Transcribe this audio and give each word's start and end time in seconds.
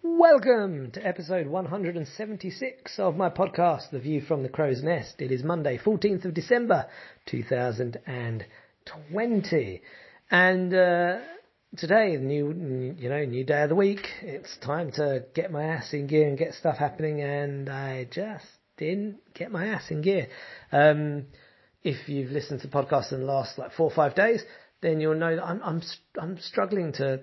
Welcome 0.00 0.92
to 0.92 1.04
episode 1.04 1.48
176 1.48 3.00
of 3.00 3.16
my 3.16 3.30
podcast, 3.30 3.90
The 3.90 3.98
View 3.98 4.20
from 4.20 4.44
the 4.44 4.48
Crow's 4.48 4.80
Nest. 4.80 5.20
It 5.20 5.32
is 5.32 5.42
Monday, 5.42 5.76
14th 5.76 6.24
of 6.24 6.34
December, 6.34 6.86
2020. 7.26 9.82
And, 10.30 10.72
uh, 10.72 11.18
today, 11.76 12.16
new, 12.16 12.94
you 12.96 13.08
know, 13.08 13.24
new 13.24 13.42
day 13.42 13.64
of 13.64 13.70
the 13.70 13.74
week. 13.74 14.06
It's 14.22 14.56
time 14.58 14.92
to 14.92 15.24
get 15.34 15.50
my 15.50 15.64
ass 15.64 15.92
in 15.92 16.06
gear 16.06 16.28
and 16.28 16.38
get 16.38 16.54
stuff 16.54 16.76
happening 16.76 17.20
and 17.20 17.68
I 17.68 18.04
just 18.04 18.46
didn't 18.76 19.18
get 19.34 19.50
my 19.50 19.66
ass 19.66 19.90
in 19.90 20.02
gear. 20.02 20.28
Um, 20.70 21.26
if 21.82 22.08
you've 22.08 22.30
listened 22.30 22.60
to 22.60 22.68
the 22.68 22.72
podcast 22.72 23.12
in 23.12 23.18
the 23.18 23.26
last 23.26 23.58
like 23.58 23.72
four 23.72 23.90
or 23.90 23.94
five 23.94 24.14
days, 24.14 24.44
then 24.80 25.00
you'll 25.00 25.16
know 25.16 25.34
that 25.34 25.44
I'm, 25.44 25.60
I'm, 25.64 25.82
I'm 26.20 26.38
struggling 26.38 26.92
to 26.92 27.22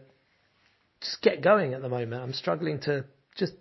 just 1.05 1.21
get 1.21 1.41
going 1.41 1.73
at 1.73 1.81
the 1.81 1.89
moment. 1.89 2.21
I'm 2.21 2.33
struggling 2.33 2.79
to 2.81 3.05
just 3.35 3.53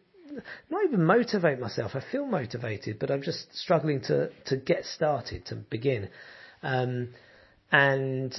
not 0.70 0.84
even 0.84 1.04
motivate 1.04 1.60
myself. 1.60 1.92
I 1.94 2.02
feel 2.10 2.26
motivated, 2.26 2.98
but 2.98 3.10
I'm 3.10 3.22
just 3.22 3.54
struggling 3.56 4.00
to, 4.02 4.30
to 4.46 4.56
get 4.56 4.84
started, 4.84 5.46
to 5.46 5.56
begin. 5.56 6.08
Um, 6.62 7.10
and 7.70 8.34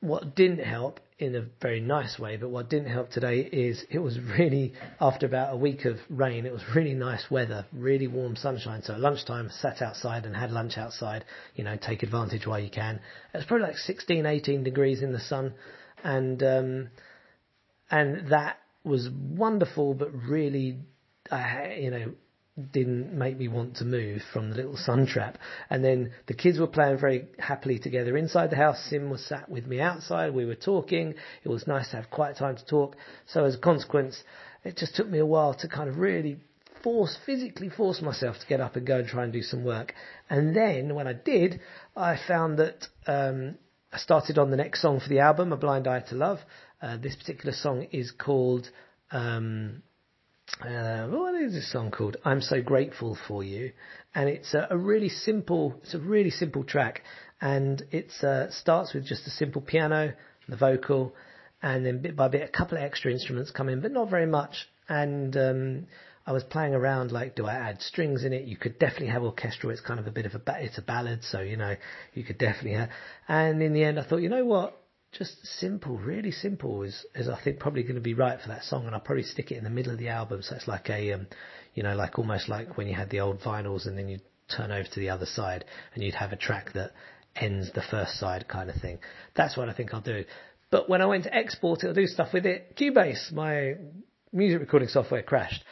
what 0.00 0.34
didn't 0.34 0.64
help 0.64 1.00
in 1.18 1.34
a 1.36 1.46
very 1.62 1.80
nice 1.80 2.18
way, 2.18 2.36
but 2.36 2.50
what 2.50 2.68
didn't 2.68 2.90
help 2.90 3.10
today 3.10 3.40
is 3.40 3.84
it 3.88 4.00
was 4.00 4.18
really, 4.38 4.74
after 5.00 5.26
about 5.26 5.54
a 5.54 5.56
week 5.56 5.84
of 5.84 5.96
rain, 6.10 6.44
it 6.44 6.52
was 6.52 6.62
really 6.74 6.94
nice 6.94 7.30
weather, 7.30 7.64
really 7.72 8.06
warm 8.06 8.36
sunshine. 8.36 8.82
So 8.82 8.94
at 8.94 9.00
lunchtime, 9.00 9.50
sat 9.50 9.80
outside 9.80 10.26
and 10.26 10.36
had 10.36 10.50
lunch 10.50 10.76
outside, 10.76 11.24
you 11.54 11.64
know, 11.64 11.76
take 11.76 12.02
advantage 12.02 12.46
while 12.46 12.58
you 12.58 12.70
can. 12.70 12.96
It 13.32 13.36
was 13.36 13.46
probably 13.46 13.68
like 13.68 13.78
16, 13.78 14.26
18 14.26 14.64
degrees 14.64 15.02
in 15.02 15.12
the 15.12 15.20
sun. 15.20 15.54
And, 16.02 16.42
um, 16.42 16.88
and 17.90 18.28
that 18.30 18.58
was 18.84 19.08
wonderful, 19.10 19.94
but 19.94 20.12
really, 20.12 20.78
I, 21.30 21.76
you 21.80 21.90
know, 21.90 22.12
didn't 22.72 23.12
make 23.12 23.36
me 23.36 23.48
want 23.48 23.76
to 23.76 23.84
move 23.84 24.22
from 24.32 24.50
the 24.50 24.56
little 24.56 24.76
sun 24.76 25.06
trap. 25.06 25.38
And 25.70 25.84
then 25.84 26.12
the 26.26 26.34
kids 26.34 26.58
were 26.58 26.68
playing 26.68 26.98
very 26.98 27.26
happily 27.38 27.78
together 27.78 28.16
inside 28.16 28.50
the 28.50 28.56
house. 28.56 28.78
Sim 28.88 29.10
was 29.10 29.24
sat 29.24 29.48
with 29.48 29.66
me 29.66 29.80
outside. 29.80 30.34
We 30.34 30.44
were 30.44 30.54
talking. 30.54 31.14
It 31.42 31.48
was 31.48 31.66
nice 31.66 31.90
to 31.90 31.96
have 31.96 32.10
quiet 32.10 32.36
time 32.36 32.56
to 32.56 32.64
talk. 32.64 32.96
So 33.26 33.44
as 33.44 33.56
a 33.56 33.58
consequence, 33.58 34.22
it 34.62 34.76
just 34.76 34.94
took 34.94 35.08
me 35.08 35.18
a 35.18 35.26
while 35.26 35.54
to 35.54 35.68
kind 35.68 35.88
of 35.88 35.98
really 35.98 36.38
force, 36.84 37.18
physically 37.26 37.70
force 37.70 38.00
myself 38.00 38.38
to 38.38 38.46
get 38.46 38.60
up 38.60 38.76
and 38.76 38.86
go 38.86 38.98
and 38.98 39.08
try 39.08 39.24
and 39.24 39.32
do 39.32 39.42
some 39.42 39.64
work. 39.64 39.94
And 40.30 40.54
then 40.54 40.94
when 40.94 41.08
I 41.08 41.14
did, 41.14 41.60
I 41.96 42.16
found 42.28 42.58
that, 42.58 42.86
um, 43.06 43.56
I 43.92 43.98
started 43.98 44.38
on 44.38 44.50
the 44.50 44.56
next 44.56 44.82
song 44.82 45.00
for 45.00 45.08
the 45.08 45.20
album, 45.20 45.52
A 45.52 45.56
Blind 45.56 45.86
Eye 45.86 46.00
to 46.08 46.14
Love. 46.14 46.40
Uh, 46.84 46.98
this 46.98 47.16
particular 47.16 47.54
song 47.54 47.86
is 47.92 48.10
called, 48.10 48.68
um, 49.10 49.82
uh, 50.60 51.06
what 51.06 51.34
is 51.34 51.54
this 51.54 51.72
song 51.72 51.90
called? 51.90 52.18
I'm 52.26 52.42
so 52.42 52.60
grateful 52.60 53.16
for 53.26 53.42
you, 53.42 53.72
and 54.14 54.28
it's 54.28 54.52
a, 54.52 54.66
a 54.68 54.76
really 54.76 55.08
simple. 55.08 55.80
It's 55.82 55.94
a 55.94 55.98
really 55.98 56.28
simple 56.28 56.62
track, 56.62 57.00
and 57.40 57.82
it 57.90 58.12
uh, 58.22 58.50
starts 58.50 58.92
with 58.92 59.06
just 59.06 59.26
a 59.26 59.30
simple 59.30 59.62
piano, 59.62 60.12
the 60.46 60.56
vocal, 60.56 61.14
and 61.62 61.86
then 61.86 62.02
bit 62.02 62.16
by 62.16 62.28
bit 62.28 62.42
a 62.42 62.52
couple 62.52 62.76
of 62.76 62.84
extra 62.84 63.10
instruments 63.10 63.50
come 63.50 63.70
in, 63.70 63.80
but 63.80 63.90
not 63.90 64.10
very 64.10 64.26
much. 64.26 64.68
And 64.86 65.34
um, 65.38 65.86
I 66.26 66.32
was 66.32 66.44
playing 66.44 66.74
around 66.74 67.12
like, 67.12 67.34
do 67.34 67.46
I 67.46 67.54
add 67.54 67.80
strings 67.80 68.24
in 68.24 68.34
it? 68.34 68.44
You 68.44 68.58
could 68.58 68.78
definitely 68.78 69.08
have 69.08 69.22
orchestral. 69.22 69.72
It's 69.72 69.80
kind 69.80 69.98
of 69.98 70.06
a 70.06 70.10
bit 70.10 70.26
of 70.26 70.34
a 70.34 70.38
ba- 70.38 70.58
it's 70.60 70.76
a 70.76 70.82
ballad, 70.82 71.20
so 71.24 71.40
you 71.40 71.56
know 71.56 71.76
you 72.12 72.24
could 72.24 72.36
definitely 72.36 72.74
have. 72.74 72.90
And 73.26 73.62
in 73.62 73.72
the 73.72 73.84
end, 73.84 73.98
I 73.98 74.04
thought, 74.04 74.18
you 74.18 74.28
know 74.28 74.44
what? 74.44 74.83
Just 75.16 75.46
simple, 75.46 75.96
really 75.96 76.30
simple 76.30 76.82
is, 76.82 77.04
is 77.14 77.28
I 77.28 77.40
think 77.42 77.58
probably 77.58 77.82
going 77.82 77.94
to 77.94 78.00
be 78.00 78.14
right 78.14 78.40
for 78.40 78.48
that 78.48 78.64
song 78.64 78.86
and 78.86 78.94
I'll 78.94 79.00
probably 79.00 79.22
stick 79.24 79.50
it 79.50 79.58
in 79.58 79.64
the 79.64 79.70
middle 79.70 79.92
of 79.92 79.98
the 79.98 80.08
album 80.08 80.42
so 80.42 80.56
it's 80.56 80.68
like 80.68 80.90
a, 80.90 81.12
um, 81.12 81.26
you 81.74 81.82
know, 81.82 81.94
like 81.94 82.18
almost 82.18 82.48
like 82.48 82.76
when 82.76 82.86
you 82.86 82.94
had 82.94 83.10
the 83.10 83.20
old 83.20 83.40
vinyls 83.40 83.86
and 83.86 83.96
then 83.96 84.08
you 84.08 84.18
turn 84.54 84.70
over 84.70 84.88
to 84.88 85.00
the 85.00 85.10
other 85.10 85.26
side 85.26 85.64
and 85.94 86.02
you'd 86.02 86.14
have 86.14 86.32
a 86.32 86.36
track 86.36 86.72
that 86.74 86.92
ends 87.36 87.70
the 87.74 87.82
first 87.82 88.18
side 88.18 88.46
kind 88.48 88.70
of 88.70 88.76
thing. 88.76 88.98
That's 89.34 89.56
what 89.56 89.68
I 89.68 89.74
think 89.74 89.94
I'll 89.94 90.00
do. 90.00 90.24
But 90.70 90.88
when 90.88 91.00
I 91.00 91.06
went 91.06 91.24
to 91.24 91.34
export 91.34 91.84
it 91.84 91.88
or 91.88 91.94
do 91.94 92.06
stuff 92.06 92.32
with 92.32 92.46
it, 92.46 92.76
Cubase, 92.76 93.32
my 93.32 93.74
music 94.32 94.60
recording 94.60 94.88
software 94.88 95.22
crashed. 95.22 95.64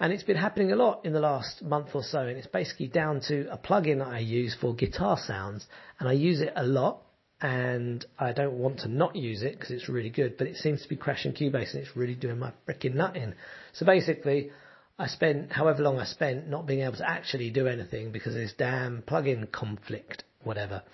And 0.00 0.12
it's 0.12 0.22
been 0.24 0.36
happening 0.36 0.72
a 0.72 0.76
lot 0.76 1.04
in 1.04 1.12
the 1.12 1.20
last 1.20 1.62
month 1.62 1.88
or 1.94 2.02
so, 2.02 2.20
and 2.20 2.36
it's 2.36 2.48
basically 2.48 2.88
down 2.88 3.20
to 3.28 3.48
a 3.52 3.56
plugin 3.56 3.98
that 3.98 4.08
I 4.08 4.18
use 4.18 4.56
for 4.60 4.74
guitar 4.74 5.16
sounds, 5.16 5.66
and 5.98 6.08
I 6.08 6.12
use 6.12 6.40
it 6.40 6.52
a 6.56 6.64
lot 6.64 7.03
and 7.44 8.06
I 8.18 8.32
don't 8.32 8.54
want 8.54 8.78
to 8.80 8.88
not 8.88 9.16
use 9.16 9.42
it 9.42 9.52
because 9.52 9.70
it's 9.70 9.86
really 9.86 10.08
good, 10.08 10.38
but 10.38 10.46
it 10.46 10.56
seems 10.56 10.80
to 10.80 10.88
be 10.88 10.96
crashing 10.96 11.34
Cubase 11.34 11.74
and 11.74 11.82
it's 11.82 11.94
really 11.94 12.14
doing 12.14 12.38
my 12.38 12.52
freaking 12.66 12.94
nut 12.94 13.16
in. 13.16 13.34
So 13.74 13.84
basically, 13.84 14.50
I 14.98 15.08
spent 15.08 15.52
however 15.52 15.82
long 15.82 15.98
I 15.98 16.06
spent 16.06 16.48
not 16.48 16.66
being 16.66 16.80
able 16.80 16.96
to 16.96 17.06
actually 17.06 17.50
do 17.50 17.66
anything 17.66 18.12
because 18.12 18.34
of 18.34 18.40
this 18.40 18.54
damn 18.56 19.02
plugin 19.02 19.52
conflict, 19.52 20.24
whatever. 20.42 20.84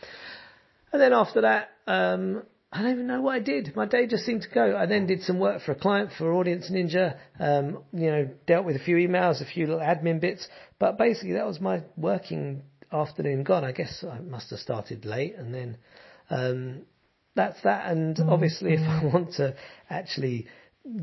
And 0.92 1.00
then 1.00 1.12
after 1.12 1.42
that, 1.42 1.70
um, 1.86 2.42
I 2.72 2.82
don't 2.82 2.94
even 2.94 3.06
know 3.06 3.20
what 3.20 3.36
I 3.36 3.38
did. 3.38 3.76
My 3.76 3.86
day 3.86 4.08
just 4.08 4.24
seemed 4.24 4.42
to 4.42 4.48
go. 4.48 4.76
I 4.76 4.86
then 4.86 5.06
did 5.06 5.22
some 5.22 5.38
work 5.38 5.62
for 5.62 5.70
a 5.70 5.76
client 5.76 6.10
for 6.18 6.32
Audience 6.32 6.68
Ninja, 6.68 7.16
um, 7.38 7.84
you 7.92 8.10
know, 8.10 8.28
dealt 8.48 8.66
with 8.66 8.74
a 8.74 8.80
few 8.80 8.96
emails, 8.96 9.40
a 9.40 9.44
few 9.44 9.68
little 9.68 9.80
admin 9.80 10.20
bits, 10.20 10.48
but 10.80 10.98
basically 10.98 11.34
that 11.34 11.46
was 11.46 11.60
my 11.60 11.84
working 11.96 12.62
afternoon 12.92 13.44
gone. 13.44 13.62
I 13.62 13.70
guess 13.70 14.02
I 14.02 14.18
must 14.18 14.50
have 14.50 14.58
started 14.58 15.04
late 15.04 15.36
and 15.36 15.54
then 15.54 15.76
um, 16.30 16.82
that's 17.34 17.60
that. 17.62 17.90
And 17.90 18.16
mm-hmm. 18.16 18.30
obviously, 18.30 18.74
if 18.74 18.80
I 18.80 19.04
want 19.04 19.34
to 19.34 19.54
actually 19.88 20.46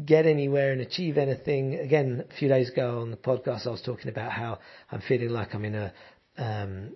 get 0.05 0.25
anywhere 0.25 0.71
and 0.71 0.81
achieve 0.81 1.17
anything, 1.17 1.75
again, 1.75 2.23
a 2.29 2.33
few 2.33 2.49
days 2.49 2.69
ago 2.69 3.01
on 3.01 3.11
the 3.11 3.17
podcast, 3.17 3.67
I 3.67 3.71
was 3.71 3.81
talking 3.81 4.09
about 4.09 4.31
how 4.31 4.59
I'm 4.91 5.01
feeling 5.01 5.29
like 5.29 5.53
I'm 5.53 5.65
in 5.65 5.75
a 5.75 5.93
um, 6.37 6.95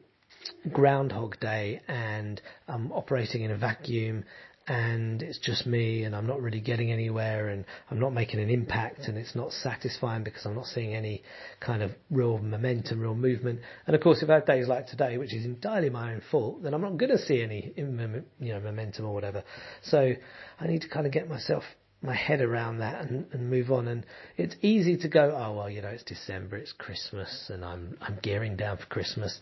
groundhog 0.72 1.40
day 1.40 1.81
and 1.88 2.41
I'm 2.68 2.91
operating 2.91 3.44
in 3.44 3.52
a 3.52 3.58
vacuum 3.58 4.24
and 4.68 5.22
it's 5.22 5.40
just 5.40 5.66
me 5.66 6.04
and 6.04 6.16
I'm 6.16 6.28
not 6.28 6.42
really 6.42 6.60
getting 6.60 6.92
anywhere 6.92 7.50
and 7.50 7.66
I'm 7.90 8.00
not 8.00 8.14
making 8.14 8.40
an 8.40 8.50
impact 8.50 9.02
and 9.08 9.18
it's 9.18 9.36
not 9.36 9.52
satisfying 9.52 10.24
because 10.24 10.46
I'm 10.46 10.56
not 10.56 10.68
seeing 10.68 10.94
any 10.94 11.24
kind 11.60 11.82
of 11.82 11.92
real 12.10 12.38
momentum, 12.38 13.00
real 13.00 13.16
movement. 13.16 13.62
And 13.88 13.96
of 13.96 14.02
course, 14.02 14.22
if 14.22 14.30
I 14.30 14.36
have 14.36 14.46
days 14.46 14.68
like 14.68 14.88
today, 14.88 15.18
which 15.18 15.34
is 15.34 15.46
entirely 15.46 15.90
my 15.90 16.14
own 16.14 16.22
fault, 16.30 16.64
then 16.64 16.74
I'm 16.74 16.82
not 16.82 16.98
going 16.98 17.12
to 17.12 17.18
see 17.18 17.42
any, 17.42 17.74
you 17.76 18.54
know, 18.54 18.60
momentum 18.60 19.06
or 19.06 19.14
whatever. 19.14 19.44
So 19.84 20.14
I 20.60 20.68
need 20.68 20.82
to 20.82 20.90
kind 20.90 21.06
of 21.06 21.12
get 21.12 21.28
myself 21.28 21.64
my 22.04 22.16
head 22.16 22.42
around 22.42 22.80
that 22.80 23.02
and, 23.10 23.26
and 23.32 23.50
move 23.50 23.72
on. 23.72 23.88
And 23.88 24.06
it's 24.38 24.56
easy 24.62 24.98
to 24.98 25.08
go, 25.08 25.36
oh 25.38 25.54
well, 25.54 25.70
you 25.70 25.82
know, 25.82 25.90
it's 25.90 26.04
December, 26.04 26.58
it's 26.58 26.72
Christmas, 26.74 27.50
and 27.50 27.64
I'm 27.64 27.98
I'm 28.02 28.20
gearing 28.22 28.56
down 28.56 28.78
for 28.78 28.86
Christmas. 28.86 29.40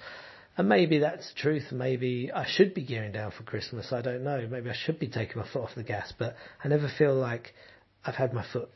And 0.60 0.68
maybe 0.68 1.00
that's 1.00 1.32
the 1.32 1.40
truth. 1.40 1.72
Maybe 1.72 2.32
I 2.36 2.46
should 2.46 2.74
be 2.74 2.84
gearing 2.84 3.14
down 3.14 3.32
for 3.32 3.44
Christmas. 3.44 3.94
I 3.94 4.02
don't 4.02 4.26
know. 4.26 4.46
Maybe 4.52 4.70
I 4.70 4.76
should 4.76 5.00
be 5.00 5.08
taking 5.08 5.38
my 5.38 5.48
foot 5.48 5.64
off 5.64 5.70
the 5.74 5.84
gas, 5.84 6.12
but 6.20 6.36
I 6.62 6.68
never 6.68 6.90
feel 6.98 7.16
like 7.16 7.54
I've 8.04 8.16
had 8.16 8.34
my 8.34 8.46
foot 8.52 8.70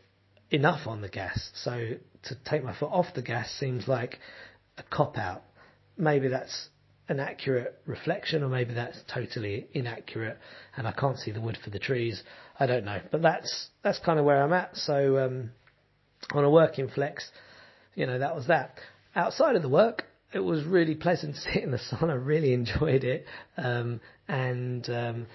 enough 0.49 0.87
on 0.87 1.01
the 1.01 1.09
gas. 1.09 1.51
So 1.55 1.95
to 2.23 2.35
take 2.45 2.63
my 2.63 2.73
foot 2.73 2.89
off 2.89 3.07
the 3.13 3.21
gas 3.21 3.51
seems 3.59 3.89
like 3.89 4.19
a 4.77 4.83
cop 4.83 5.17
out. 5.17 5.43
Maybe 5.97 6.29
that's 6.29 6.69
an 7.09 7.19
accurate 7.19 7.77
reflection 7.85 8.43
or 8.43 8.47
maybe 8.47 8.73
that's 8.73 8.99
totally 9.13 9.67
inaccurate 9.73 10.37
and 10.77 10.87
I 10.87 10.93
can't 10.93 11.17
see 11.17 11.31
the 11.31 11.41
wood 11.41 11.57
for 11.61 11.69
the 11.69 11.79
trees. 11.79 12.23
I 12.57 12.65
don't 12.65 12.85
know. 12.85 13.01
But 13.11 13.23
that's 13.23 13.67
that's 13.83 13.99
kind 13.99 14.19
of 14.19 14.23
where 14.23 14.41
I'm 14.41 14.53
at. 14.53 14.77
So 14.77 15.17
um, 15.17 15.51
on 16.31 16.45
a 16.45 16.49
working 16.49 16.87
flex, 16.87 17.29
you 17.93 18.05
know, 18.05 18.19
that 18.19 18.35
was 18.35 18.47
that. 18.47 18.77
Outside 19.17 19.57
of 19.57 19.63
the 19.63 19.69
work, 19.69 20.05
it 20.33 20.39
was 20.39 20.63
really 20.65 20.95
pleasant 20.95 21.35
to 21.35 21.41
sit 21.41 21.63
in 21.63 21.71
the 21.71 21.79
sun. 21.79 22.09
I 22.09 22.13
really 22.13 22.53
enjoyed 22.53 23.03
it. 23.03 23.25
Um, 23.57 24.01
and 24.27 24.89
um, 24.89 25.27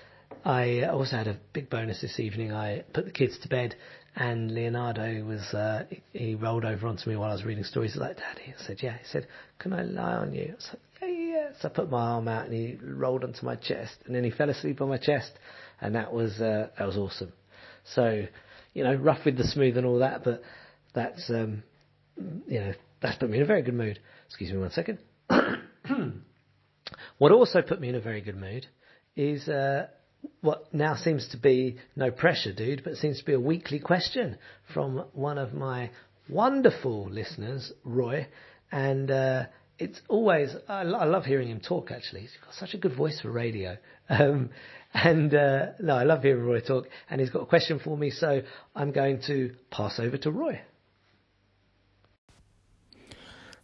I 0.44 0.84
also 0.84 1.16
had 1.16 1.28
a 1.28 1.38
big 1.52 1.70
bonus 1.70 2.00
this 2.00 2.18
evening. 2.18 2.52
I 2.52 2.84
put 2.92 3.04
the 3.04 3.10
kids 3.10 3.38
to 3.40 3.48
bed, 3.48 3.74
and 4.16 4.52
Leonardo 4.52 5.24
was 5.24 5.42
uh, 5.54 5.84
he 6.12 6.34
rolled 6.34 6.64
over 6.64 6.86
onto 6.86 7.08
me 7.08 7.16
while 7.16 7.30
I 7.30 7.34
was 7.34 7.44
reading 7.44 7.64
stories. 7.64 7.92
He's 7.92 8.00
like, 8.00 8.16
"Daddy," 8.16 8.54
I 8.58 8.62
said, 8.66 8.78
"Yeah." 8.82 8.98
He 8.98 9.04
said, 9.04 9.26
"Can 9.58 9.72
I 9.72 9.82
lie 9.82 10.14
on 10.14 10.34
you?" 10.34 10.54
I 10.58 10.62
said, 10.62 10.80
"Yeah, 11.02 11.08
yeah." 11.08 11.48
So 11.60 11.68
I 11.68 11.72
put 11.72 11.90
my 11.90 12.00
arm 12.00 12.28
out, 12.28 12.46
and 12.46 12.54
he 12.54 12.78
rolled 12.82 13.24
onto 13.24 13.44
my 13.44 13.56
chest, 13.56 13.96
and 14.06 14.14
then 14.14 14.24
he 14.24 14.30
fell 14.30 14.50
asleep 14.50 14.80
on 14.80 14.88
my 14.88 14.98
chest, 14.98 15.32
and 15.80 15.94
that 15.94 16.12
was 16.12 16.40
uh, 16.40 16.68
that 16.78 16.86
was 16.86 16.96
awesome. 16.96 17.32
So, 17.94 18.26
you 18.74 18.84
know, 18.84 18.94
rough 18.94 19.24
with 19.24 19.38
the 19.38 19.44
smooth 19.44 19.76
and 19.76 19.86
all 19.86 20.00
that, 20.00 20.24
but 20.24 20.42
that's 20.94 21.30
um, 21.30 21.62
you 22.46 22.60
know 22.60 22.72
that's 23.00 23.16
put 23.18 23.30
me 23.30 23.38
in 23.38 23.42
a 23.42 23.46
very 23.46 23.62
good 23.62 23.74
mood. 23.74 23.98
Excuse 24.26 24.52
me 24.52 24.58
one 24.58 24.70
second. 24.70 24.98
what 27.18 27.32
also 27.32 27.62
put 27.62 27.80
me 27.80 27.88
in 27.88 27.94
a 27.94 28.00
very 28.00 28.20
good 28.20 28.36
mood 28.36 28.66
is 29.16 29.48
uh, 29.48 29.86
what 30.40 30.72
now 30.72 30.94
seems 30.94 31.28
to 31.28 31.36
be 31.36 31.78
no 31.96 32.10
pressure, 32.10 32.52
dude, 32.52 32.82
but 32.84 32.96
seems 32.96 33.18
to 33.18 33.24
be 33.24 33.34
a 33.34 33.40
weekly 33.40 33.78
question 33.78 34.38
from 34.72 35.04
one 35.12 35.38
of 35.38 35.52
my 35.52 35.90
wonderful 36.28 37.08
listeners, 37.10 37.72
Roy, 37.84 38.26
and 38.70 39.10
uh, 39.10 39.46
it's 39.78 40.00
always 40.08 40.54
I, 40.68 40.82
I, 40.82 41.04
love 41.04 41.24
hearing 41.24 41.48
him 41.48 41.60
talk. 41.60 41.90
Actually, 41.90 42.22
he's 42.22 42.36
got 42.44 42.54
such 42.54 42.74
a 42.74 42.78
good 42.78 42.96
voice 42.96 43.20
for 43.20 43.30
radio, 43.30 43.76
um, 44.08 44.50
and 44.92 45.34
uh, 45.34 45.66
no, 45.80 45.94
I 45.94 46.04
love 46.04 46.22
hearing 46.22 46.44
Roy 46.44 46.60
talk. 46.60 46.86
And 47.10 47.20
he's 47.20 47.30
got 47.30 47.42
a 47.42 47.46
question 47.46 47.80
for 47.82 47.96
me, 47.96 48.10
so 48.10 48.42
I'm 48.74 48.92
going 48.92 49.22
to 49.26 49.54
pass 49.70 49.98
over 49.98 50.16
to 50.18 50.30
Roy. 50.30 50.60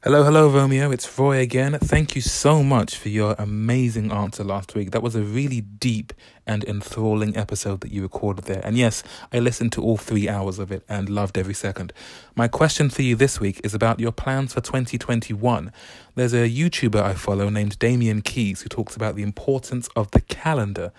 Hello, 0.05 0.23
hello, 0.23 0.51
Romeo. 0.51 0.91
It's 0.91 1.19
Roy 1.19 1.39
again. 1.39 1.79
Thank 1.79 2.15
you 2.15 2.21
so 2.21 2.63
much 2.63 2.99
for 2.99 3.09
your 3.09 3.35
amazing 3.39 4.13
answer 4.13 4.45
last 4.45 4.75
week. 4.75 4.91
That 4.91 5.03
was 5.03 5.17
a 5.17 5.23
really 5.23 5.63
deep 5.63 6.13
and 6.47 6.65
enthralling 6.65 7.37
episode 7.37 7.81
that 7.81 7.93
you 7.93 8.03
recorded 8.03 8.45
there. 8.45 8.61
And 8.65 8.77
yes, 8.77 9.03
I 9.33 9.39
listened 9.39 9.73
to 9.73 9.83
all 9.83 9.97
three 9.97 10.29
hours 10.29 10.59
of 10.59 10.71
it 10.71 10.85
and 10.89 11.09
loved 11.09 11.39
every 11.39 11.55
second. 11.55 11.93
My 12.35 12.49
question 12.49 12.91
for 12.91 13.03
you 13.03 13.17
this 13.17 13.41
week 13.41 13.61
is 13.65 13.75
about 13.75 14.01
your 14.01 14.13
plans 14.13 14.55
for 14.55 14.61
2021. 14.61 15.73
There's 16.15 16.35
a 16.35 16.49
YouTuber 16.49 17.01
I 17.01 17.15
follow 17.15 17.49
named 17.49 17.79
Damian 17.79 18.23
Keyes 18.23 18.63
who 18.63 18.69
talks 18.69 18.95
about 18.97 19.17
the 19.17 19.23
importance 19.23 19.89
of 19.97 20.11
the 20.11 20.21
calendar 20.21 20.93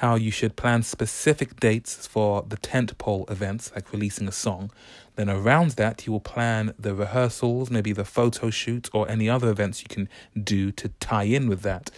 how 0.00 0.14
you 0.14 0.30
should 0.30 0.56
plan 0.56 0.82
specific 0.82 1.60
dates 1.60 2.06
for 2.06 2.42
the 2.48 2.56
tentpole 2.56 3.30
events, 3.30 3.70
like 3.74 3.92
releasing 3.92 4.26
a 4.26 4.32
song. 4.32 4.70
Then 5.16 5.28
around 5.28 5.72
that, 5.72 6.06
you 6.06 6.12
will 6.12 6.20
plan 6.20 6.72
the 6.78 6.94
rehearsals, 6.94 7.70
maybe 7.70 7.92
the 7.92 8.06
photo 8.06 8.48
shoot, 8.48 8.88
or 8.94 9.06
any 9.10 9.28
other 9.28 9.50
events 9.50 9.82
you 9.82 9.88
can 9.90 10.08
do 10.42 10.72
to 10.72 10.88
tie 11.00 11.24
in 11.24 11.50
with 11.50 11.60
that. 11.62 11.90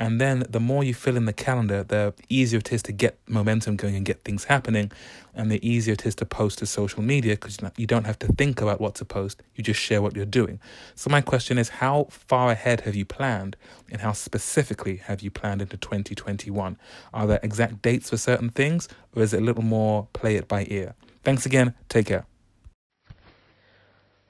And 0.00 0.18
then 0.18 0.44
the 0.48 0.60
more 0.60 0.82
you 0.82 0.94
fill 0.94 1.18
in 1.18 1.26
the 1.26 1.32
calendar, 1.34 1.84
the 1.84 2.14
easier 2.30 2.58
it 2.58 2.72
is 2.72 2.82
to 2.84 2.92
get 2.92 3.18
momentum 3.28 3.76
going 3.76 3.94
and 3.94 4.04
get 4.04 4.24
things 4.24 4.44
happening. 4.44 4.90
And 5.34 5.50
the 5.50 5.64
easier 5.64 5.92
it 5.92 6.06
is 6.06 6.14
to 6.16 6.24
post 6.24 6.60
to 6.60 6.66
social 6.66 7.02
media 7.02 7.34
because 7.34 7.58
you 7.76 7.86
don't 7.86 8.06
have 8.06 8.18
to 8.20 8.28
think 8.28 8.62
about 8.62 8.80
what 8.80 8.94
to 8.96 9.04
post. 9.04 9.42
You 9.54 9.62
just 9.62 9.78
share 9.78 10.00
what 10.00 10.16
you're 10.16 10.24
doing. 10.24 10.58
So, 10.94 11.10
my 11.10 11.20
question 11.20 11.58
is 11.58 11.68
how 11.68 12.06
far 12.10 12.50
ahead 12.50 12.80
have 12.80 12.94
you 12.94 13.04
planned 13.04 13.58
and 13.92 14.00
how 14.00 14.12
specifically 14.12 14.96
have 14.96 15.20
you 15.20 15.30
planned 15.30 15.60
into 15.60 15.76
2021? 15.76 16.78
Are 17.12 17.26
there 17.26 17.40
exact 17.42 17.82
dates 17.82 18.08
for 18.08 18.16
certain 18.16 18.48
things 18.48 18.88
or 19.14 19.22
is 19.22 19.34
it 19.34 19.42
a 19.42 19.44
little 19.44 19.62
more 19.62 20.08
play 20.14 20.36
it 20.36 20.48
by 20.48 20.66
ear? 20.70 20.94
Thanks 21.24 21.44
again. 21.44 21.74
Take 21.90 22.06
care. 22.06 22.24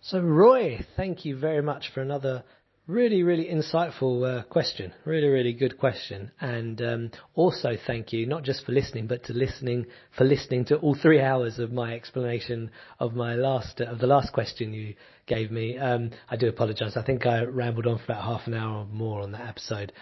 So, 0.00 0.18
Roy, 0.18 0.84
thank 0.96 1.24
you 1.24 1.36
very 1.36 1.62
much 1.62 1.90
for 1.90 2.00
another 2.02 2.42
Really, 2.86 3.22
really 3.22 3.44
insightful 3.44 4.26
uh, 4.26 4.42
question. 4.44 4.92
Really, 5.04 5.28
really 5.28 5.52
good 5.52 5.78
question. 5.78 6.32
And 6.40 6.82
um, 6.82 7.10
also, 7.34 7.76
thank 7.86 8.12
you 8.12 8.26
not 8.26 8.42
just 8.42 8.64
for 8.64 8.72
listening, 8.72 9.06
but 9.06 9.22
to 9.24 9.32
listening 9.32 9.86
for 10.16 10.24
listening 10.24 10.64
to 10.66 10.76
all 10.78 10.96
three 10.96 11.20
hours 11.20 11.60
of 11.60 11.70
my 11.70 11.94
explanation 11.94 12.70
of 12.98 13.14
my 13.14 13.34
last 13.34 13.80
uh, 13.80 13.84
of 13.84 14.00
the 14.00 14.08
last 14.08 14.32
question 14.32 14.72
you 14.72 14.94
gave 15.26 15.52
me. 15.52 15.78
Um, 15.78 16.10
I 16.28 16.36
do 16.36 16.48
apologise. 16.48 16.96
I 16.96 17.04
think 17.04 17.26
I 17.26 17.44
rambled 17.44 17.86
on 17.86 17.98
for 17.98 18.04
about 18.04 18.24
half 18.24 18.46
an 18.48 18.54
hour 18.54 18.78
or 18.78 18.86
more 18.86 19.20
on 19.22 19.32
that 19.32 19.46
episode. 19.46 19.92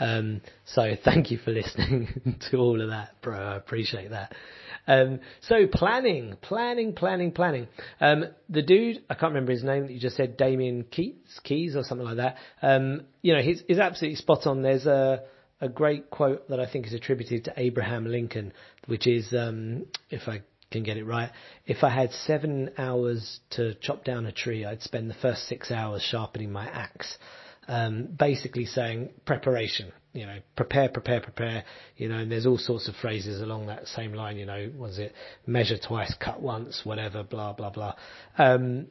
Um, 0.00 0.40
so 0.64 0.94
thank 1.04 1.30
you 1.30 1.38
for 1.38 1.50
listening 1.50 2.38
to 2.50 2.56
all 2.56 2.80
of 2.80 2.88
that, 2.88 3.20
bro. 3.20 3.36
I 3.36 3.56
appreciate 3.56 4.10
that. 4.10 4.32
Um, 4.88 5.20
so 5.42 5.66
planning, 5.66 6.36
planning, 6.40 6.94
planning, 6.94 7.30
planning. 7.30 7.68
Um, 8.00 8.24
the 8.48 8.62
dude, 8.62 9.04
I 9.08 9.14
can't 9.14 9.34
remember 9.34 9.52
his 9.52 9.62
name 9.62 9.86
that 9.86 9.92
you 9.92 10.00
just 10.00 10.16
said, 10.16 10.38
Damien 10.38 10.84
Keats, 10.84 11.38
Keys 11.44 11.76
or 11.76 11.84
something 11.84 12.06
like 12.06 12.16
that. 12.16 12.36
Um, 12.62 13.02
you 13.22 13.34
know, 13.34 13.42
he's, 13.42 13.62
he's 13.68 13.78
absolutely 13.78 14.16
spot 14.16 14.46
on. 14.46 14.62
There's 14.62 14.86
a, 14.86 15.22
a 15.60 15.68
great 15.68 16.10
quote 16.10 16.48
that 16.48 16.58
I 16.58 16.68
think 16.68 16.86
is 16.86 16.94
attributed 16.94 17.44
to 17.44 17.52
Abraham 17.56 18.06
Lincoln, 18.06 18.54
which 18.86 19.06
is, 19.06 19.32
um, 19.34 19.86
if 20.08 20.26
I 20.26 20.40
can 20.70 20.82
get 20.84 20.96
it 20.96 21.04
right, 21.04 21.30
if 21.66 21.84
I 21.84 21.90
had 21.90 22.10
seven 22.12 22.70
hours 22.78 23.40
to 23.50 23.74
chop 23.74 24.04
down 24.04 24.24
a 24.24 24.32
tree, 24.32 24.64
I'd 24.64 24.82
spend 24.82 25.10
the 25.10 25.14
first 25.14 25.46
six 25.48 25.70
hours 25.70 26.02
sharpening 26.02 26.50
my 26.50 26.66
axe. 26.66 27.18
Um, 27.70 28.08
basically 28.18 28.64
saying 28.64 29.10
preparation 29.26 29.92
you 30.18 30.26
know, 30.26 30.38
prepare, 30.56 30.88
prepare, 30.88 31.20
prepare, 31.20 31.64
you 31.96 32.08
know, 32.08 32.18
and 32.18 32.30
there's 32.30 32.44
all 32.44 32.58
sorts 32.58 32.88
of 32.88 32.96
phrases 32.96 33.40
along 33.40 33.66
that 33.66 33.86
same 33.86 34.12
line, 34.12 34.36
you 34.36 34.46
know, 34.46 34.70
was 34.76 34.98
it 34.98 35.12
measure 35.46 35.78
twice, 35.78 36.12
cut 36.18 36.42
once, 36.42 36.80
whatever, 36.84 37.22
blah, 37.22 37.52
blah, 37.52 37.70
blah. 37.70 37.94
Um, 38.36 38.88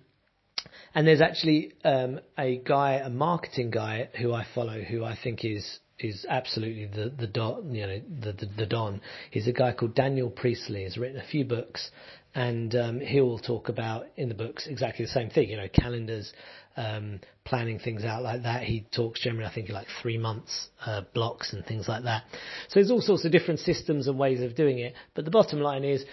and 0.96 1.06
there's 1.06 1.22
actually 1.22 1.74
um, 1.84 2.22
a 2.38 2.58
guy, 2.58 2.94
a 2.94 3.10
marketing 3.10 3.72
guy 3.72 4.10
who 4.20 4.34
I 4.34 4.46
follow, 4.56 4.82
who 4.82 5.04
I 5.04 5.18
think 5.22 5.44
is 5.44 5.80
is 6.00 6.26
absolutely 6.30 6.86
the 6.86 7.10
the 7.10 7.28
don, 7.28 7.74
you 7.74 7.88
know, 7.88 8.02
the, 8.22 8.34
the 8.34 8.46
the 8.58 8.66
don. 8.66 9.02
He's 9.32 9.48
a 9.48 9.54
guy 9.54 9.74
called 9.74 9.96
Daniel 9.96 10.30
Priestley. 10.30 10.84
He's 10.84 10.98
written 10.98 11.20
a 11.20 11.26
few 11.26 11.44
books, 11.44 11.90
and 12.36 12.76
um, 12.76 13.00
he 13.00 13.20
will 13.22 13.40
talk 13.40 13.70
about 13.70 14.06
in 14.16 14.30
the 14.30 14.36
books 14.36 14.68
exactly 14.68 15.06
the 15.06 15.12
same 15.12 15.30
thing. 15.30 15.50
You 15.50 15.58
know, 15.58 15.68
calendars, 15.68 16.32
um, 16.76 17.20
planning 17.46 17.80
things 17.80 18.04
out 18.06 18.22
like 18.22 18.44
that. 18.44 18.64
He 18.64 18.86
talks 18.96 19.22
generally, 19.22 19.50
I 19.50 19.54
think, 19.54 19.70
like 19.70 19.88
three 20.02 20.18
months 20.18 20.68
uh, 20.86 21.02
blocks 21.14 21.54
and 21.54 21.66
things 21.66 21.88
like 21.88 22.04
that. 22.04 22.24
So 22.68 22.76
there's 22.76 22.92
all 22.92 23.02
sorts 23.02 23.26
of 23.26 23.32
different 23.32 23.62
systems 23.62 24.08
and 24.08 24.20
ways 24.20 24.42
of 24.42 24.56
doing 24.56 24.78
it. 24.78 24.94
But 25.16 25.26
the 25.26 25.32
bottom 25.32 25.60
line 25.60 25.84
is, 25.84 26.06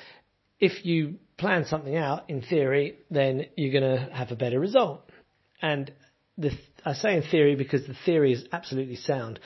if 0.59 0.87
you 0.87 1.17
plan 1.37 1.67
something 1.67 1.97
out 1.97 2.31
in 2.31 2.41
theory, 2.41 2.97
then 3.11 3.47
you're 3.57 3.79
going 3.79 3.99
to 3.99 4.15
have 4.15 4.31
a 4.31 4.37
better 4.37 4.59
result. 4.59 5.03
And 5.61 5.93
the, 6.39 6.53
I 6.85 6.95
say 6.95 7.17
in 7.17 7.23
theory 7.23 7.55
because 7.55 7.87
the 7.87 7.97
theory 8.07 8.33
is 8.33 8.45
absolutely 8.53 8.97
sound. 8.97 9.41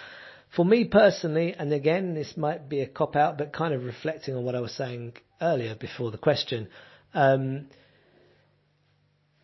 For 0.58 0.64
me 0.64 0.86
personally, 0.86 1.54
and 1.56 1.72
again, 1.72 2.14
this 2.14 2.36
might 2.36 2.68
be 2.68 2.80
a 2.80 2.88
cop 2.88 3.14
out, 3.14 3.38
but 3.38 3.52
kind 3.52 3.72
of 3.72 3.84
reflecting 3.84 4.34
on 4.34 4.42
what 4.42 4.56
I 4.56 4.60
was 4.60 4.72
saying 4.72 5.12
earlier 5.40 5.76
before 5.76 6.10
the 6.10 6.18
question, 6.18 6.66
um, 7.14 7.68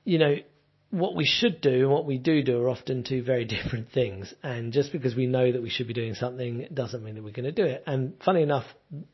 you 0.03 0.19
know, 0.19 0.35
what 0.91 1.15
we 1.15 1.25
should 1.25 1.61
do 1.61 1.83
and 1.83 1.91
what 1.91 2.05
we 2.05 2.19
do 2.19 2.43
do 2.43 2.61
are 2.61 2.69
often 2.69 3.05
two 3.05 3.23
very 3.23 3.45
different 3.45 3.93
things. 3.93 4.35
And 4.43 4.73
just 4.73 4.91
because 4.91 5.15
we 5.15 5.29
know 5.29 5.53
that 5.53 5.63
we 5.63 5.71
should 5.71 5.87
be 5.87 5.95
doing 5.95 6.15
something 6.15 6.63
it 6.63 6.75
doesn't 6.75 7.05
mean 7.05 7.15
that 7.15 7.23
we're 7.23 7.31
going 7.31 7.45
to 7.45 7.53
do 7.53 7.65
it. 7.65 7.85
And 7.87 8.15
funny 8.25 8.43
enough, 8.43 8.65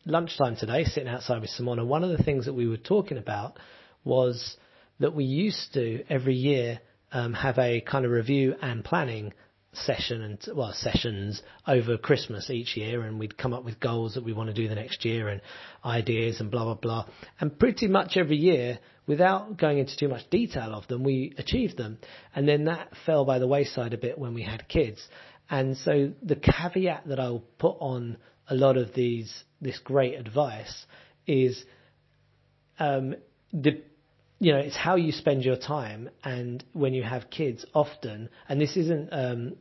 lunchtime 0.07 0.57
today, 0.57 0.85
sitting 0.85 1.07
outside 1.07 1.43
with 1.43 1.51
Simona, 1.51 1.87
one 1.87 2.03
of 2.03 2.17
the 2.17 2.25
things 2.25 2.47
that 2.47 2.55
we 2.55 2.67
were 2.67 2.79
talking 2.79 3.19
about 3.19 3.59
was 4.05 4.57
that 5.01 5.15
we 5.15 5.25
used 5.25 5.75
to 5.75 6.03
every 6.09 6.35
year 6.35 6.81
um, 7.13 7.35
have 7.35 7.59
a 7.59 7.83
kind 7.83 8.07
of 8.07 8.11
review 8.11 8.55
and 8.63 8.83
planning 8.83 9.35
session 9.73 10.23
and 10.23 10.39
well 10.57 10.73
sessions 10.73 11.43
over 11.67 11.97
Christmas 11.97 12.51
each 12.51 12.77
year, 12.77 13.03
and 13.03 13.19
we'd 13.19 13.39
come 13.39 13.53
up 13.53 13.65
with 13.65 13.81
goals 13.81 14.15
that 14.15 14.25
we 14.25 14.33
want 14.33 14.49
to 14.49 14.55
do 14.55 14.69
the 14.69 14.75
next 14.75 15.05
year 15.05 15.29
and 15.29 15.41
ideas 15.85 16.41
and 16.41 16.51
blah 16.51 16.65
blah 16.65 16.75
blah. 16.75 17.07
And 17.41 17.57
pretty 17.57 17.87
much 17.87 18.17
every 18.17 18.37
year, 18.37 18.79
without 19.07 19.57
going 19.57 19.79
into 19.79 19.97
too 19.97 20.09
much 20.09 20.29
detail 20.31 20.75
of 20.75 20.89
them, 20.89 21.05
we 21.05 21.35
achieved 21.39 21.77
them. 21.77 21.99
And 22.35 22.49
then 22.49 22.65
that 22.65 22.93
fell 23.07 23.25
by 23.25 23.39
the 23.39 23.47
wayside 23.47 23.95
a 23.95 23.99
bit 23.99 24.19
when 24.19 24.35
we 24.35 24.43
had 24.43 24.69
kids. 24.69 25.01
And 25.49 25.77
so 25.77 26.13
the 26.23 26.37
caveat 26.37 27.09
that 27.09 27.21
I'll 27.21 27.45
put 27.59 27.77
on 27.81 28.19
a 28.49 28.55
lot 28.55 28.77
of 28.77 28.95
these 28.95 29.45
this 29.61 29.79
great 29.79 30.15
advice 30.15 30.87
is 31.27 31.63
um, 32.79 33.15
the 33.53 33.83
you 34.41 34.53
know, 34.53 34.59
it's 34.59 34.77
how 34.77 34.97
you 34.97 35.13
spend 35.13 35.45
your 35.45 35.57
time. 35.57 36.09
And 36.25 36.65
when 36.73 36.95
you 36.95 37.03
have 37.03 37.31
kids, 37.31 37.65
often, 37.75 38.31
and 38.49 38.61
this 38.61 38.77
isn't 38.77 39.11
um, 39.13 39.57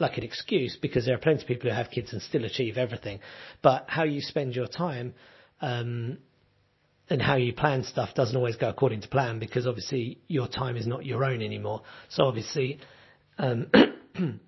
like 0.00 0.16
an 0.16 0.24
excuse 0.24 0.76
because 0.80 1.04
there 1.04 1.14
are 1.14 1.18
plenty 1.18 1.42
of 1.42 1.46
people 1.46 1.70
who 1.70 1.76
have 1.76 1.90
kids 1.90 2.12
and 2.12 2.22
still 2.22 2.44
achieve 2.44 2.78
everything, 2.78 3.20
but 3.62 3.84
how 3.88 4.04
you 4.04 4.22
spend 4.22 4.56
your 4.56 4.66
time 4.66 5.14
um, 5.60 6.16
and 7.10 7.20
how 7.20 7.36
you 7.36 7.52
plan 7.52 7.84
stuff 7.84 8.14
doesn't 8.14 8.36
always 8.36 8.56
go 8.56 8.70
according 8.70 9.02
to 9.02 9.08
plan 9.08 9.38
because 9.38 9.66
obviously 9.66 10.18
your 10.28 10.48
time 10.48 10.78
is 10.78 10.86
not 10.86 11.04
your 11.04 11.22
own 11.22 11.42
anymore. 11.42 11.82
So 12.08 12.24
obviously, 12.24 12.80
um, 13.38 13.70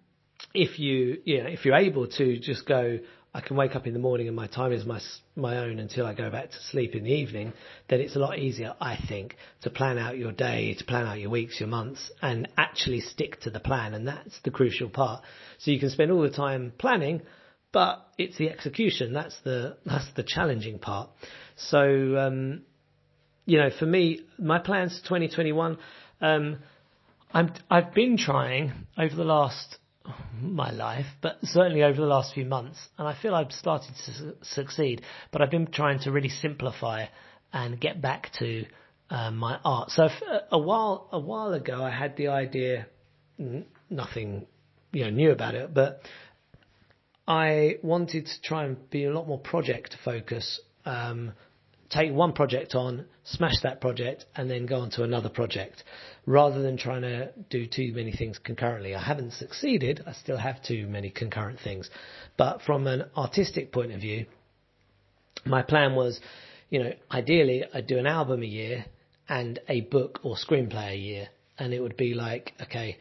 if 0.55 0.79
you, 0.79 1.19
yeah, 1.27 1.43
if 1.43 1.67
you're 1.67 1.77
able 1.77 2.07
to 2.09 2.39
just 2.39 2.67
go, 2.67 2.99
I 3.35 3.41
can 3.41 3.57
wake 3.57 3.77
up 3.77 3.87
in 3.87 3.93
the 3.93 3.99
morning 3.99 4.27
and 4.27 4.35
my 4.35 4.47
time 4.47 4.73
is 4.73 4.87
my 4.87 5.01
my 5.37 5.59
own 5.59 5.79
until 5.79 6.07
I 6.07 6.15
go 6.15 6.31
back 6.31 6.51
to 6.51 6.57
sleep 6.71 6.95
in 6.95 7.05
the 7.05 7.13
evening, 7.13 7.53
then 7.89 8.01
it's 8.01 8.17
a 8.17 8.19
lot 8.19 8.39
easier, 8.39 8.75
I 8.81 8.97
think, 9.09 9.37
to 9.63 9.71
plan 9.71 9.99
out 9.99 10.17
your 10.17 10.33
day, 10.33 10.75
to 10.75 10.85
plan 10.85 11.07
out 11.07 11.21
your 11.21 11.31
weeks, 11.31 11.61
your 11.61 11.69
months, 11.69 12.11
and 12.23 12.49
actually 12.57 13.01
stick 13.01 13.41
to 13.41 13.51
the 13.51 13.61
plan. 13.61 13.95
And 13.95 14.09
that's 14.09 14.41
the 14.45 14.51
crucial 14.51 14.89
part. 14.89 15.23
So 15.59 15.71
you 15.71 15.79
can 15.79 15.91
spend 15.91 16.11
all 16.11 16.23
the 16.23 16.31
time 16.31 16.73
planning, 16.79 17.23
but 17.71 18.07
it's 18.17 18.39
the 18.39 18.51
execution 18.51 19.13
that's 19.13 19.39
the 19.45 19.77
that's 19.85 20.11
the 20.17 20.23
challenging 20.23 20.79
part. 20.79 21.11
So 21.57 22.17
um, 22.17 22.63
you 23.45 23.59
know, 23.59 23.71
for 23.71 23.87
me, 23.87 24.23
my 24.39 24.59
plans 24.59 24.99
for 24.99 25.05
2021. 25.05 25.79
Um, 26.21 26.59
I'm 27.33 27.53
I've 27.71 27.93
been 27.95 28.17
trying 28.17 28.73
over 28.97 29.15
the 29.15 29.25
last 29.25 29.77
my 30.41 30.71
life, 30.71 31.07
but 31.21 31.39
certainly 31.43 31.83
over 31.83 32.01
the 32.01 32.07
last 32.07 32.35
few 32.35 32.45
months, 32.45 32.79
and 32.99 33.07
I 33.07 33.15
feel 33.21 33.35
I've 33.35 33.53
started 33.53 33.95
to 34.07 34.13
su- 34.13 34.37
succeed. 34.43 35.03
But 35.31 35.43
I've 35.43 35.51
been 35.51 35.67
trying 35.67 36.01
to 36.01 36.13
really 36.13 36.29
simplify 36.29 37.07
and 37.53 37.81
get 37.81 38.01
back 38.01 38.31
to 38.39 38.65
uh, 39.11 39.31
my 39.31 39.59
art. 39.65 39.91
So 39.91 40.09
a 40.51 40.59
while 40.59 41.09
a 41.13 41.19
while 41.19 41.53
ago, 41.53 41.83
I 41.83 41.91
had 41.91 42.17
the 42.17 42.29
idea, 42.29 42.87
n- 43.39 43.67
nothing 43.91 44.47
you 44.93 45.05
know 45.05 45.11
new 45.11 45.31
about 45.31 45.55
it, 45.55 45.73
but 45.75 46.03
I 47.27 47.77
wanted 47.83 48.27
to 48.27 48.43
try 48.43 48.65
and 48.65 48.91
be 48.91 49.05
a 49.05 49.13
lot 49.13 49.27
more 49.27 49.39
project 49.39 49.97
focus. 50.05 50.61
Um, 50.85 51.33
take 51.91 52.13
one 52.13 52.33
project 52.33 52.75
on, 52.75 53.07
smash 53.25 53.61
that 53.63 53.81
project, 53.81 54.27
and 54.37 54.51
then 54.51 54.67
go 54.67 54.81
on 54.81 54.91
to 54.91 55.03
another 55.03 55.29
project, 55.29 55.85
rather 56.27 56.61
than 56.61 56.77
trying 56.77 57.03
to 57.03 57.33
do 57.51 57.67
too 57.67 57.93
many 57.95 58.13
things 58.13 58.39
concurrently. 58.39 58.95
I 58.95 59.03
haven't 59.03 59.33
succeeded. 59.33 60.03
I 60.07 60.13
still 60.13 60.37
have 60.37 60.63
too 60.63 60.87
many 60.87 61.11
concurrent 61.11 61.61
things. 61.61 61.89
But 62.37 62.63
from 62.63 62.87
an 62.87 63.05
artistic 63.17 63.73
point 63.73 63.93
of 63.93 64.01
view, 64.01 64.27
my 65.45 65.63
plan 65.63 65.95
was, 65.95 66.21
you 66.69 66.83
know, 66.83 66.93
ideally 67.11 67.65
I'd 67.73 67.87
do 67.87 67.99
an 67.99 68.07
album 68.07 68.43
a 68.43 68.47
year 68.47 68.85
and 69.29 69.59
a 69.69 69.83
book 69.83 70.21
or 70.23 70.37
screenplay 70.37 70.93
a 70.93 70.97
year. 70.97 71.29
And 71.59 71.73
it 71.73 71.81
would 71.81 71.97
be 71.97 72.15
like, 72.15 72.53
okay, 72.63 72.99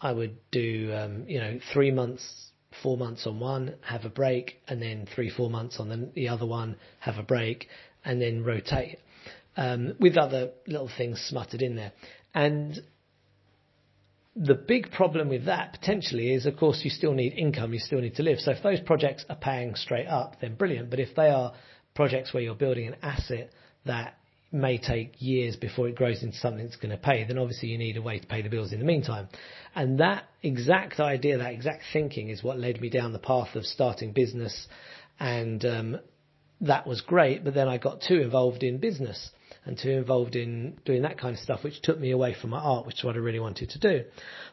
I 0.00 0.12
would 0.12 0.36
do, 0.50 0.92
um, 0.94 1.24
you 1.28 1.38
know, 1.38 1.58
three 1.72 1.90
months, 1.90 2.50
four 2.82 2.96
months 2.96 3.26
on 3.26 3.38
one, 3.38 3.74
have 3.82 4.04
a 4.04 4.08
break, 4.08 4.60
and 4.66 4.82
then 4.82 5.06
three, 5.14 5.30
four 5.30 5.48
months 5.48 5.78
on 5.78 5.88
the, 5.88 6.10
the 6.14 6.28
other 6.28 6.46
one, 6.46 6.76
have 7.00 7.18
a 7.18 7.22
break, 7.22 7.68
and 8.04 8.20
then 8.20 8.44
rotate 8.44 8.98
um, 9.56 9.94
with 10.00 10.16
other 10.16 10.50
little 10.66 10.90
things 10.96 11.24
smuttered 11.28 11.62
in 11.62 11.76
there. 11.76 11.92
And 12.34 12.80
the 14.36 14.54
big 14.54 14.90
problem 14.90 15.28
with 15.28 15.44
that 15.44 15.72
potentially 15.72 16.34
is, 16.34 16.46
of 16.46 16.56
course, 16.56 16.80
you 16.82 16.90
still 16.90 17.12
need 17.12 17.34
income, 17.34 17.72
you 17.72 17.78
still 17.78 18.00
need 18.00 18.16
to 18.16 18.22
live. 18.22 18.40
So 18.40 18.50
if 18.50 18.62
those 18.62 18.80
projects 18.80 19.24
are 19.28 19.36
paying 19.36 19.74
straight 19.76 20.06
up, 20.06 20.40
then 20.40 20.56
brilliant. 20.56 20.90
But 20.90 20.98
if 20.98 21.14
they 21.14 21.28
are 21.28 21.52
projects 21.94 22.34
where 22.34 22.42
you're 22.42 22.56
building 22.56 22.88
an 22.88 22.96
asset 23.02 23.50
that 23.86 24.14
may 24.50 24.78
take 24.78 25.14
years 25.20 25.56
before 25.56 25.88
it 25.88 25.94
grows 25.94 26.22
into 26.22 26.36
something 26.38 26.64
that's 26.64 26.76
going 26.76 26.90
to 26.90 26.96
pay, 26.96 27.24
then 27.24 27.38
obviously 27.38 27.68
you 27.68 27.78
need 27.78 27.96
a 27.96 28.02
way 28.02 28.18
to 28.18 28.26
pay 28.26 28.42
the 28.42 28.48
bills 28.48 28.72
in 28.72 28.80
the 28.80 28.84
meantime. 28.84 29.28
And 29.74 30.00
that 30.00 30.24
exact 30.42 30.98
idea, 30.98 31.38
that 31.38 31.52
exact 31.52 31.82
thinking 31.92 32.28
is 32.28 32.42
what 32.42 32.58
led 32.58 32.80
me 32.80 32.88
down 32.88 33.12
the 33.12 33.18
path 33.18 33.54
of 33.54 33.64
starting 33.64 34.12
business. 34.12 34.66
And 35.20 35.64
um, 35.64 35.98
that 36.66 36.86
was 36.86 37.00
great. 37.00 37.44
But 37.44 37.54
then 37.54 37.68
I 37.68 37.78
got 37.78 38.00
too 38.00 38.20
involved 38.20 38.62
in 38.62 38.78
business 38.78 39.30
and 39.64 39.78
too 39.78 39.90
involved 39.90 40.36
in 40.36 40.78
doing 40.84 41.02
that 41.02 41.18
kind 41.18 41.34
of 41.34 41.40
stuff, 41.40 41.64
which 41.64 41.80
took 41.82 41.98
me 41.98 42.10
away 42.10 42.34
from 42.38 42.50
my 42.50 42.58
art, 42.58 42.86
which 42.86 42.98
is 42.98 43.04
what 43.04 43.14
I 43.14 43.18
really 43.18 43.40
wanted 43.40 43.70
to 43.70 43.78
do. 43.78 44.04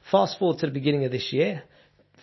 Fast 0.10 0.40
forward 0.40 0.60
to 0.60 0.68
the 0.68 0.72
beginning 0.72 1.06
of 1.06 1.12
this 1.12 1.34
year, 1.34 1.64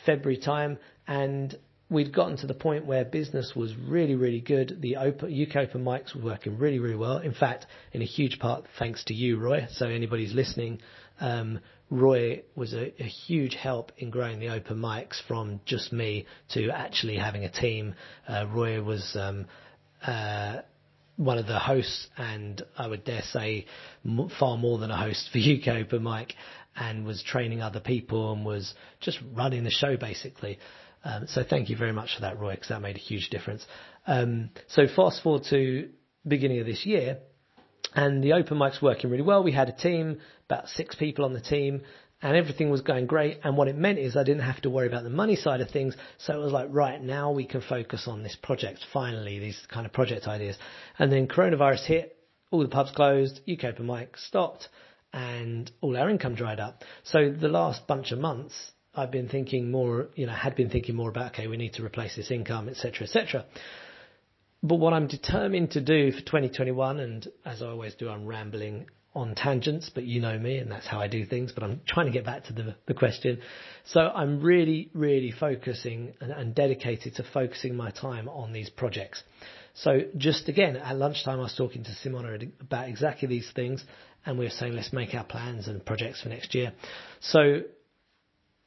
February 0.06 0.38
time, 0.38 0.78
and 1.06 1.56
we'd 1.90 2.14
gotten 2.14 2.36
to 2.38 2.46
the 2.46 2.54
point 2.54 2.86
where 2.86 3.04
business 3.04 3.52
was 3.54 3.74
really, 3.76 4.14
really 4.14 4.40
good. 4.40 4.78
The 4.80 4.96
open, 4.96 5.32
UK 5.32 5.56
Open 5.56 5.84
mics 5.84 6.14
were 6.14 6.22
working 6.22 6.58
really, 6.58 6.78
really 6.78 6.96
well. 6.96 7.18
In 7.18 7.34
fact, 7.34 7.66
in 7.92 8.02
a 8.02 8.06
huge 8.06 8.38
part 8.38 8.64
thanks 8.78 9.04
to 9.04 9.14
you, 9.14 9.38
Roy. 9.38 9.66
So 9.70 9.86
anybody's 9.86 10.34
listening, 10.34 10.80
um, 11.20 11.60
Roy 11.90 12.42
was 12.54 12.74
a, 12.74 12.92
a, 13.02 13.06
huge 13.06 13.54
help 13.54 13.92
in 13.96 14.10
growing 14.10 14.40
the 14.40 14.50
open 14.50 14.76
mics 14.76 15.22
from 15.26 15.60
just 15.64 15.90
me 15.90 16.26
to 16.50 16.68
actually 16.70 17.16
having 17.16 17.44
a 17.44 17.50
team. 17.50 17.94
Uh, 18.28 18.46
Roy 18.46 18.82
was 18.82 19.16
um, 19.18 19.46
uh, 20.06 20.62
one 21.16 21.38
of 21.38 21.46
the 21.46 21.58
hosts, 21.58 22.08
and 22.16 22.62
I 22.76 22.86
would 22.86 23.04
dare 23.04 23.22
say 23.22 23.66
far 24.38 24.56
more 24.56 24.78
than 24.78 24.90
a 24.90 24.96
host 24.96 25.30
for 25.32 25.38
UK 25.38 25.82
Open 25.82 26.02
Mic, 26.02 26.34
and 26.76 27.04
was 27.04 27.22
training 27.22 27.60
other 27.60 27.80
people 27.80 28.32
and 28.32 28.44
was 28.44 28.74
just 29.00 29.18
running 29.34 29.64
the 29.64 29.70
show 29.70 29.96
basically. 29.96 30.58
Um, 31.04 31.26
so 31.26 31.42
thank 31.48 31.70
you 31.70 31.76
very 31.76 31.92
much 31.92 32.14
for 32.14 32.22
that, 32.22 32.38
Roy, 32.38 32.54
because 32.54 32.68
that 32.68 32.82
made 32.82 32.96
a 32.96 33.00
huge 33.00 33.30
difference. 33.30 33.66
Um, 34.06 34.50
so 34.68 34.86
fast 34.94 35.22
forward 35.22 35.44
to 35.50 35.88
beginning 36.26 36.60
of 36.60 36.66
this 36.66 36.84
year, 36.86 37.18
and 37.94 38.22
the 38.22 38.34
open 38.34 38.58
mic's 38.58 38.82
working 38.82 39.10
really 39.10 39.22
well. 39.22 39.42
We 39.42 39.52
had 39.52 39.68
a 39.68 39.72
team, 39.72 40.20
about 40.46 40.68
six 40.68 40.94
people 40.94 41.24
on 41.24 41.32
the 41.32 41.40
team, 41.40 41.82
and 42.20 42.36
everything 42.36 42.70
was 42.70 42.80
going 42.80 43.06
great. 43.06 43.40
And 43.44 43.56
what 43.56 43.68
it 43.68 43.76
meant 43.76 43.98
is 43.98 44.16
I 44.16 44.24
didn't 44.24 44.42
have 44.42 44.60
to 44.62 44.70
worry 44.70 44.88
about 44.88 45.04
the 45.04 45.10
money 45.10 45.36
side 45.36 45.60
of 45.60 45.70
things. 45.70 45.96
So 46.18 46.34
it 46.34 46.42
was 46.42 46.52
like, 46.52 46.68
right 46.70 47.00
now 47.00 47.30
we 47.30 47.46
can 47.46 47.60
focus 47.60 48.08
on 48.08 48.22
this 48.22 48.36
project. 48.42 48.84
Finally, 48.92 49.38
these 49.38 49.60
kind 49.72 49.86
of 49.86 49.92
project 49.92 50.26
ideas. 50.26 50.56
And 50.98 51.12
then 51.12 51.28
coronavirus 51.28 51.86
hit, 51.86 52.16
all 52.50 52.62
the 52.62 52.68
pubs 52.68 52.90
closed, 52.90 53.40
UK 53.50 53.64
Open 53.64 53.86
Mic 53.86 54.16
stopped, 54.16 54.68
and 55.12 55.70
all 55.80 55.96
our 55.96 56.10
income 56.10 56.34
dried 56.34 56.60
up. 56.60 56.82
So 57.04 57.30
the 57.30 57.48
last 57.48 57.86
bunch 57.86 58.10
of 58.10 58.18
months, 58.18 58.72
I've 58.94 59.12
been 59.12 59.28
thinking 59.28 59.70
more, 59.70 60.08
you 60.16 60.26
know, 60.26 60.32
had 60.32 60.56
been 60.56 60.70
thinking 60.70 60.96
more 60.96 61.10
about, 61.10 61.32
okay, 61.32 61.46
we 61.46 61.56
need 61.56 61.74
to 61.74 61.84
replace 61.84 62.16
this 62.16 62.32
income, 62.32 62.68
etc., 62.68 63.04
etc. 63.04 63.44
But 64.60 64.76
what 64.76 64.92
I'm 64.92 65.06
determined 65.06 65.72
to 65.72 65.80
do 65.80 66.10
for 66.10 66.20
2021, 66.20 66.98
and 66.98 67.28
as 67.44 67.62
I 67.62 67.66
always 67.66 67.94
do, 67.94 68.08
I'm 68.08 68.26
rambling 68.26 68.86
on 69.18 69.34
tangents, 69.34 69.90
but 69.92 70.04
you 70.04 70.20
know 70.20 70.38
me 70.38 70.58
and 70.58 70.70
that's 70.70 70.86
how 70.86 71.00
I 71.00 71.08
do 71.08 71.24
things, 71.24 71.52
but 71.52 71.62
I'm 71.62 71.80
trying 71.86 72.06
to 72.06 72.12
get 72.12 72.24
back 72.24 72.44
to 72.44 72.52
the, 72.52 72.76
the 72.86 72.94
question. 72.94 73.40
So 73.84 74.00
I'm 74.00 74.40
really, 74.40 74.90
really 74.94 75.30
focusing 75.30 76.14
and, 76.20 76.30
and 76.30 76.54
dedicated 76.54 77.16
to 77.16 77.24
focusing 77.24 77.76
my 77.76 77.90
time 77.90 78.28
on 78.28 78.52
these 78.52 78.70
projects. 78.70 79.22
So 79.74 80.00
just 80.16 80.48
again, 80.48 80.76
at 80.76 80.96
lunchtime, 80.96 81.38
I 81.38 81.42
was 81.42 81.54
talking 81.54 81.84
to 81.84 81.90
Simona 81.90 82.50
about 82.60 82.88
exactly 82.88 83.28
these 83.28 83.50
things 83.54 83.84
and 84.26 84.38
we 84.38 84.44
were 84.44 84.50
saying, 84.50 84.74
let's 84.74 84.92
make 84.92 85.14
our 85.14 85.24
plans 85.24 85.68
and 85.68 85.84
projects 85.84 86.22
for 86.22 86.28
next 86.28 86.54
year. 86.54 86.72
So 87.20 87.62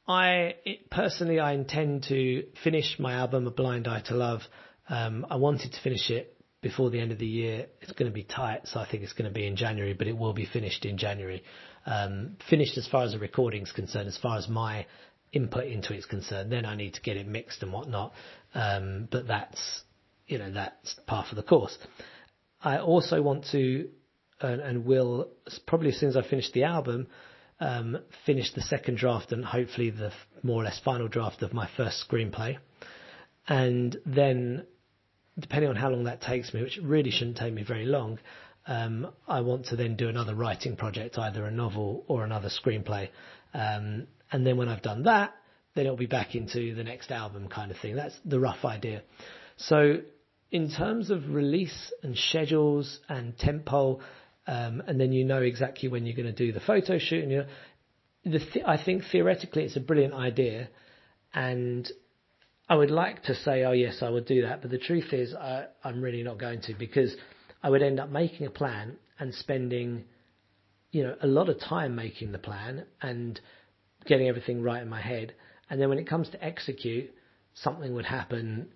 I 0.06 0.56
personally, 0.90 1.38
I 1.38 1.52
intend 1.52 2.04
to 2.08 2.44
finish 2.64 2.96
my 2.98 3.14
album, 3.14 3.46
A 3.46 3.50
Blind 3.50 3.86
Eye 3.86 4.02
to 4.06 4.14
Love. 4.14 4.42
Um, 4.88 5.26
I 5.30 5.36
wanted 5.36 5.72
to 5.72 5.80
finish 5.80 6.10
it 6.10 6.31
before 6.62 6.90
the 6.90 7.00
end 7.00 7.12
of 7.12 7.18
the 7.18 7.26
year. 7.26 7.66
It's 7.82 7.92
going 7.92 8.10
to 8.10 8.14
be 8.14 8.22
tight, 8.22 8.66
so 8.66 8.80
I 8.80 8.88
think 8.88 9.02
it's 9.02 9.12
going 9.12 9.28
to 9.28 9.34
be 9.34 9.46
in 9.46 9.56
January, 9.56 9.92
but 9.92 10.06
it 10.06 10.16
will 10.16 10.32
be 10.32 10.46
finished 10.46 10.86
in 10.86 10.96
January. 10.96 11.42
Um, 11.84 12.36
finished 12.48 12.78
as 12.78 12.88
far 12.88 13.02
as 13.04 13.12
the 13.12 13.18
recording 13.18 13.62
is 13.62 13.72
concerned, 13.72 14.08
as 14.08 14.16
far 14.16 14.38
as 14.38 14.48
my 14.48 14.86
input 15.32 15.66
into 15.66 15.92
it's 15.92 16.06
concerned. 16.06 16.50
Then 16.50 16.64
I 16.64 16.76
need 16.76 16.94
to 16.94 17.02
get 17.02 17.16
it 17.16 17.26
mixed 17.26 17.62
and 17.62 17.72
whatnot. 17.72 18.12
Um, 18.54 19.08
but 19.10 19.26
that's, 19.26 19.82
you 20.26 20.38
know, 20.38 20.52
that's 20.52 20.94
part 21.06 21.30
of 21.30 21.36
the 21.36 21.42
course. 21.42 21.76
I 22.62 22.78
also 22.78 23.20
want 23.20 23.46
to, 23.52 23.88
and, 24.40 24.60
and 24.60 24.84
will, 24.86 25.30
probably 25.66 25.88
as 25.88 25.98
soon 25.98 26.10
as 26.10 26.16
I 26.16 26.22
finish 26.22 26.52
the 26.52 26.64
album, 26.64 27.08
um, 27.58 27.98
finish 28.24 28.52
the 28.54 28.62
second 28.62 28.98
draft 28.98 29.32
and 29.32 29.44
hopefully 29.44 29.90
the 29.90 30.12
more 30.42 30.62
or 30.62 30.64
less 30.64 30.80
final 30.84 31.08
draft 31.08 31.42
of 31.42 31.52
my 31.52 31.68
first 31.76 32.04
screenplay. 32.08 32.58
And 33.48 33.96
then 34.06 34.66
depending 35.38 35.70
on 35.70 35.76
how 35.76 35.90
long 35.90 36.04
that 36.04 36.20
takes 36.20 36.52
me, 36.52 36.62
which 36.62 36.78
really 36.82 37.10
shouldn't 37.10 37.36
take 37.36 37.52
me 37.54 37.62
very 37.62 37.86
long, 37.86 38.18
um, 38.66 39.08
I 39.26 39.40
want 39.40 39.66
to 39.66 39.76
then 39.76 39.96
do 39.96 40.08
another 40.08 40.34
writing 40.34 40.76
project, 40.76 41.18
either 41.18 41.44
a 41.44 41.50
novel 41.50 42.04
or 42.06 42.24
another 42.24 42.48
screenplay. 42.48 43.08
Um, 43.54 44.06
and 44.30 44.46
then 44.46 44.56
when 44.56 44.68
I've 44.68 44.82
done 44.82 45.04
that, 45.04 45.34
then 45.74 45.86
it'll 45.86 45.96
be 45.96 46.06
back 46.06 46.34
into 46.34 46.74
the 46.74 46.84
next 46.84 47.10
album 47.10 47.48
kind 47.48 47.70
of 47.70 47.78
thing. 47.78 47.96
That's 47.96 48.14
the 48.24 48.38
rough 48.38 48.64
idea. 48.64 49.02
So 49.56 49.98
in 50.50 50.70
terms 50.70 51.10
of 51.10 51.30
release 51.30 51.92
and 52.02 52.16
schedules 52.16 53.00
and 53.08 53.36
tempo, 53.36 54.00
um, 54.46 54.82
and 54.86 55.00
then 55.00 55.12
you 55.12 55.24
know 55.24 55.40
exactly 55.40 55.88
when 55.88 56.04
you're 56.04 56.16
going 56.16 56.26
to 56.26 56.32
do 56.32 56.52
the 56.52 56.60
photo 56.60 56.98
shoot. 56.98 57.22
And 57.24 57.32
you 57.32 57.44
know, 58.24 58.38
th- 58.38 58.64
I 58.66 58.82
think 58.82 59.04
theoretically 59.10 59.64
it's 59.64 59.76
a 59.76 59.80
brilliant 59.80 60.14
idea, 60.14 60.68
and 61.32 61.90
I 62.72 62.74
would 62.74 62.90
like 62.90 63.22
to 63.24 63.34
say, 63.34 63.64
oh 63.64 63.72
yes, 63.72 63.98
I 64.00 64.08
would 64.08 64.24
do 64.24 64.40
that, 64.40 64.62
but 64.62 64.70
the 64.70 64.78
truth 64.78 65.12
is, 65.12 65.34
I, 65.34 65.66
I'm 65.84 66.00
really 66.00 66.22
not 66.22 66.38
going 66.38 66.62
to 66.62 66.72
because 66.72 67.14
I 67.62 67.68
would 67.68 67.82
end 67.82 68.00
up 68.00 68.08
making 68.08 68.46
a 68.46 68.50
plan 68.50 68.96
and 69.18 69.34
spending, 69.34 70.04
you 70.90 71.02
know, 71.02 71.14
a 71.20 71.26
lot 71.26 71.50
of 71.50 71.60
time 71.60 71.94
making 71.94 72.32
the 72.32 72.38
plan 72.38 72.86
and 73.02 73.38
getting 74.06 74.26
everything 74.26 74.62
right 74.62 74.80
in 74.80 74.88
my 74.88 75.02
head. 75.02 75.34
And 75.68 75.78
then 75.78 75.90
when 75.90 75.98
it 75.98 76.08
comes 76.08 76.30
to 76.30 76.42
execute, 76.42 77.10
something 77.52 77.92
would 77.94 78.06
happen. 78.06 78.68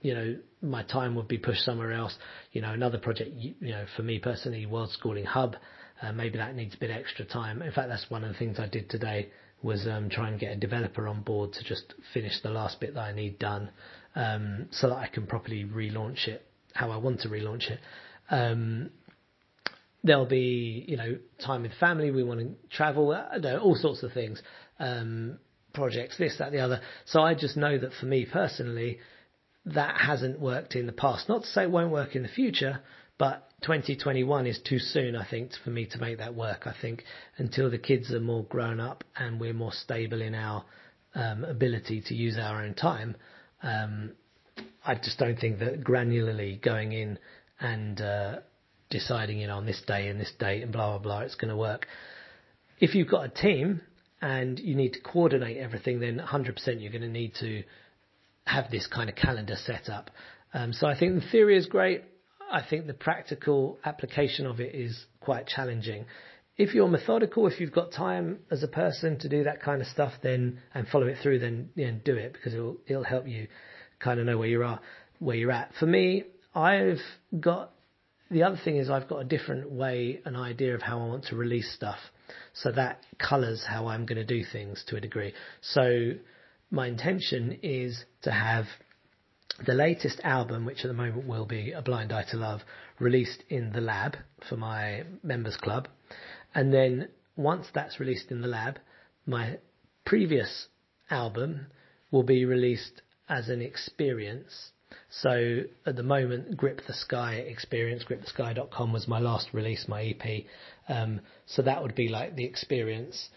You 0.00 0.14
know, 0.14 0.36
my 0.62 0.82
time 0.82 1.14
would 1.16 1.28
be 1.28 1.36
pushed 1.36 1.66
somewhere 1.66 1.92
else. 1.92 2.16
You 2.52 2.62
know, 2.62 2.72
another 2.72 2.96
project. 2.96 3.32
You 3.36 3.54
know, 3.60 3.84
for 3.94 4.04
me 4.04 4.20
personally, 4.20 4.64
World 4.64 4.90
Schooling 4.92 5.26
Hub. 5.26 5.56
Uh, 6.00 6.12
maybe 6.12 6.38
that 6.38 6.56
needs 6.56 6.76
a 6.76 6.78
bit 6.78 6.90
extra 6.90 7.26
time. 7.26 7.60
In 7.60 7.72
fact, 7.72 7.90
that's 7.90 8.08
one 8.08 8.24
of 8.24 8.32
the 8.32 8.38
things 8.38 8.58
I 8.58 8.68
did 8.68 8.88
today 8.88 9.28
was 9.64 9.86
um, 9.90 10.10
try 10.10 10.28
and 10.28 10.38
get 10.38 10.52
a 10.52 10.56
developer 10.56 11.08
on 11.08 11.22
board 11.22 11.54
to 11.54 11.64
just 11.64 11.94
finish 12.12 12.40
the 12.42 12.50
last 12.50 12.78
bit 12.78 12.94
that 12.94 13.00
I 13.00 13.12
need 13.12 13.38
done, 13.38 13.70
um, 14.14 14.66
so 14.70 14.90
that 14.90 14.96
I 14.96 15.08
can 15.08 15.26
properly 15.26 15.64
relaunch 15.64 16.28
it 16.28 16.46
how 16.74 16.90
I 16.90 16.96
want 16.96 17.20
to 17.20 17.28
relaunch 17.28 17.70
it. 17.70 17.80
Um, 18.30 18.90
there'll 20.02 20.26
be, 20.26 20.84
you 20.86 20.96
know, 20.96 21.16
time 21.44 21.62
with 21.62 21.72
family. 21.80 22.10
We 22.10 22.22
want 22.22 22.40
to 22.40 22.76
travel. 22.76 23.12
Uh, 23.12 23.38
know, 23.38 23.58
all 23.58 23.76
sorts 23.76 24.02
of 24.02 24.12
things, 24.12 24.42
um, 24.78 25.38
projects, 25.72 26.18
this, 26.18 26.36
that, 26.38 26.52
the 26.52 26.60
other. 26.60 26.80
So 27.06 27.22
I 27.22 27.34
just 27.34 27.56
know 27.56 27.78
that 27.78 27.92
for 27.98 28.06
me 28.06 28.26
personally, 28.30 28.98
that 29.66 29.96
hasn't 29.98 30.40
worked 30.40 30.74
in 30.74 30.86
the 30.86 30.92
past. 30.92 31.28
Not 31.28 31.42
to 31.42 31.48
say 31.48 31.62
it 31.62 31.70
won't 31.70 31.92
work 31.92 32.14
in 32.16 32.22
the 32.22 32.28
future, 32.28 32.80
but 33.18 33.48
2021 33.62 34.46
is 34.46 34.60
too 34.60 34.78
soon, 34.78 35.16
I 35.16 35.26
think, 35.28 35.52
for 35.62 35.70
me 35.70 35.86
to 35.86 35.98
make 35.98 36.18
that 36.18 36.34
work. 36.34 36.66
I 36.66 36.74
think 36.80 37.04
until 37.38 37.70
the 37.70 37.78
kids 37.78 38.12
are 38.12 38.20
more 38.20 38.44
grown 38.44 38.80
up 38.80 39.04
and 39.16 39.40
we're 39.40 39.54
more 39.54 39.72
stable 39.72 40.20
in 40.20 40.34
our 40.34 40.64
um, 41.14 41.44
ability 41.44 42.02
to 42.08 42.14
use 42.14 42.36
our 42.38 42.62
own 42.62 42.74
time, 42.74 43.16
um, 43.62 44.12
I 44.84 44.96
just 44.96 45.18
don't 45.18 45.38
think 45.38 45.60
that 45.60 45.82
granularly 45.82 46.60
going 46.60 46.92
in 46.92 47.18
and 47.60 48.00
uh, 48.00 48.36
deciding, 48.90 49.38
you 49.38 49.46
know, 49.46 49.56
on 49.56 49.66
this 49.66 49.82
day 49.86 50.08
and 50.08 50.20
this 50.20 50.32
date 50.38 50.62
and 50.62 50.72
blah 50.72 50.90
blah 50.90 50.98
blah, 50.98 51.20
it's 51.20 51.36
going 51.36 51.50
to 51.50 51.56
work. 51.56 51.86
If 52.80 52.94
you've 52.94 53.08
got 53.08 53.24
a 53.24 53.28
team 53.28 53.80
and 54.20 54.58
you 54.58 54.74
need 54.74 54.94
to 54.94 55.00
coordinate 55.00 55.56
everything, 55.56 56.00
then 56.00 56.18
100% 56.18 56.82
you're 56.82 56.92
going 56.92 57.02
to 57.02 57.08
need 57.08 57.34
to 57.40 57.62
have 58.44 58.70
this 58.70 58.86
kind 58.86 59.08
of 59.08 59.16
calendar 59.16 59.56
set 59.56 59.88
up. 59.88 60.10
Um, 60.52 60.72
so 60.72 60.86
I 60.86 60.98
think 60.98 61.14
the 61.14 61.30
theory 61.30 61.56
is 61.56 61.66
great. 61.66 62.02
I 62.50 62.62
think 62.68 62.86
the 62.86 62.94
practical 62.94 63.78
application 63.84 64.46
of 64.46 64.60
it 64.60 64.74
is 64.74 65.06
quite 65.20 65.46
challenging. 65.46 66.06
If 66.56 66.74
you're 66.74 66.88
methodical, 66.88 67.46
if 67.46 67.60
you've 67.60 67.72
got 67.72 67.92
time 67.92 68.40
as 68.50 68.62
a 68.62 68.68
person 68.68 69.18
to 69.20 69.28
do 69.28 69.44
that 69.44 69.60
kind 69.60 69.80
of 69.80 69.88
stuff, 69.88 70.12
then 70.22 70.60
and 70.72 70.86
follow 70.86 71.06
it 71.06 71.18
through, 71.22 71.40
then 71.40 71.70
you 71.74 71.90
know, 71.90 71.98
do 72.04 72.14
it 72.14 72.32
because 72.32 72.54
it'll 72.54 72.76
it'll 72.86 73.04
help 73.04 73.26
you 73.26 73.48
kind 73.98 74.20
of 74.20 74.26
know 74.26 74.38
where 74.38 74.48
you 74.48 74.62
are, 74.62 74.80
where 75.18 75.36
you're 75.36 75.50
at. 75.50 75.72
For 75.80 75.86
me, 75.86 76.24
I've 76.54 77.00
got 77.40 77.72
the 78.30 78.42
other 78.44 78.58
thing 78.64 78.76
is 78.76 78.88
I've 78.88 79.08
got 79.08 79.18
a 79.18 79.24
different 79.24 79.70
way, 79.70 80.20
an 80.24 80.36
idea 80.36 80.74
of 80.74 80.82
how 80.82 81.00
I 81.00 81.06
want 81.06 81.24
to 81.26 81.36
release 81.36 81.72
stuff. 81.74 81.98
So 82.54 82.72
that 82.72 83.00
colours 83.18 83.64
how 83.68 83.88
I'm 83.88 84.06
going 84.06 84.16
to 84.16 84.24
do 84.24 84.44
things 84.50 84.84
to 84.88 84.96
a 84.96 85.00
degree. 85.00 85.34
So 85.60 86.12
my 86.70 86.86
intention 86.88 87.58
is 87.62 88.04
to 88.22 88.30
have 88.30 88.64
the 89.64 89.74
latest 89.74 90.20
album, 90.24 90.64
which 90.64 90.84
at 90.84 90.88
the 90.88 90.94
moment 90.94 91.26
will 91.26 91.46
be 91.46 91.72
A 91.72 91.82
Blind 91.82 92.12
Eye 92.12 92.24
to 92.30 92.36
Love, 92.36 92.62
released 92.98 93.44
in 93.48 93.72
the 93.72 93.80
lab 93.80 94.16
for 94.48 94.56
my 94.56 95.04
members 95.22 95.56
club. 95.56 95.88
And 96.54 96.72
then 96.72 97.08
once 97.36 97.66
that's 97.72 98.00
released 98.00 98.30
in 98.30 98.40
the 98.40 98.48
lab, 98.48 98.78
my 99.26 99.58
previous 100.04 100.68
album 101.10 101.66
will 102.10 102.22
be 102.22 102.44
released 102.44 103.02
as 103.28 103.48
an 103.48 103.60
experience. 103.60 104.70
So 105.08 105.62
at 105.86 105.96
the 105.96 106.02
moment, 106.02 106.56
Grip 106.56 106.80
the 106.86 106.92
Sky 106.92 107.34
experience, 107.34 108.04
gripthesky.com 108.04 108.92
was 108.92 109.08
my 109.08 109.18
last 109.18 109.48
release, 109.52 109.86
my 109.88 110.02
EP. 110.02 110.44
Um, 110.88 111.20
so 111.46 111.62
that 111.62 111.82
would 111.82 111.94
be 111.94 112.08
like 112.08 112.36
the 112.36 112.44
experience. 112.44 113.28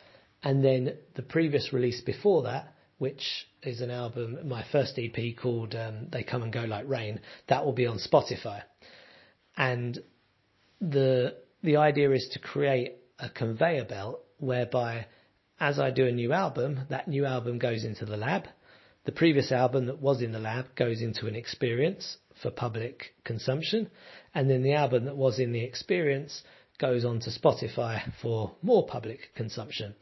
And 0.43 0.63
then 0.63 0.93
the 1.15 1.23
previous 1.23 1.73
release 1.73 2.01
before 2.01 2.43
that, 2.43 2.73
which 2.97 3.47
is 3.63 3.81
an 3.81 3.91
album, 3.91 4.47
my 4.47 4.65
first 4.71 4.97
EP 4.97 5.35
called 5.37 5.75
um, 5.75 6.07
They 6.11 6.23
Come 6.23 6.43
and 6.43 6.53
Go 6.53 6.63
Like 6.63 6.87
Rain, 6.87 7.19
that 7.47 7.65
will 7.65 7.73
be 7.73 7.85
on 7.85 7.99
Spotify. 7.99 8.63
And 9.55 9.99
the 10.79 11.35
the 11.63 11.77
idea 11.77 12.11
is 12.11 12.29
to 12.33 12.39
create 12.39 12.93
a 13.19 13.29
conveyor 13.29 13.85
belt 13.85 14.23
whereby 14.37 15.07
as 15.59 15.79
I 15.79 15.89
do 15.89 16.05
a 16.05 16.11
new 16.11 16.33
album, 16.33 16.81
that 16.89 17.07
new 17.07 17.25
album 17.25 17.57
goes 17.57 17.83
into 17.83 18.05
the 18.05 18.17
lab. 18.17 18.47
The 19.05 19.11
previous 19.11 19.51
album 19.51 19.87
that 19.87 19.99
was 19.99 20.21
in 20.21 20.31
the 20.31 20.39
lab 20.39 20.75
goes 20.75 21.01
into 21.01 21.27
an 21.27 21.35
experience 21.35 22.17
for 22.41 22.51
public 22.51 23.15
consumption. 23.23 23.89
And 24.35 24.49
then 24.49 24.61
the 24.61 24.73
album 24.73 25.05
that 25.05 25.17
was 25.17 25.39
in 25.39 25.51
the 25.51 25.63
experience 25.63 26.43
goes 26.77 27.05
on 27.05 27.19
to 27.21 27.31
Spotify 27.31 28.11
for 28.21 28.55
more 28.61 28.85
public 28.85 29.33
consumption. 29.35 29.95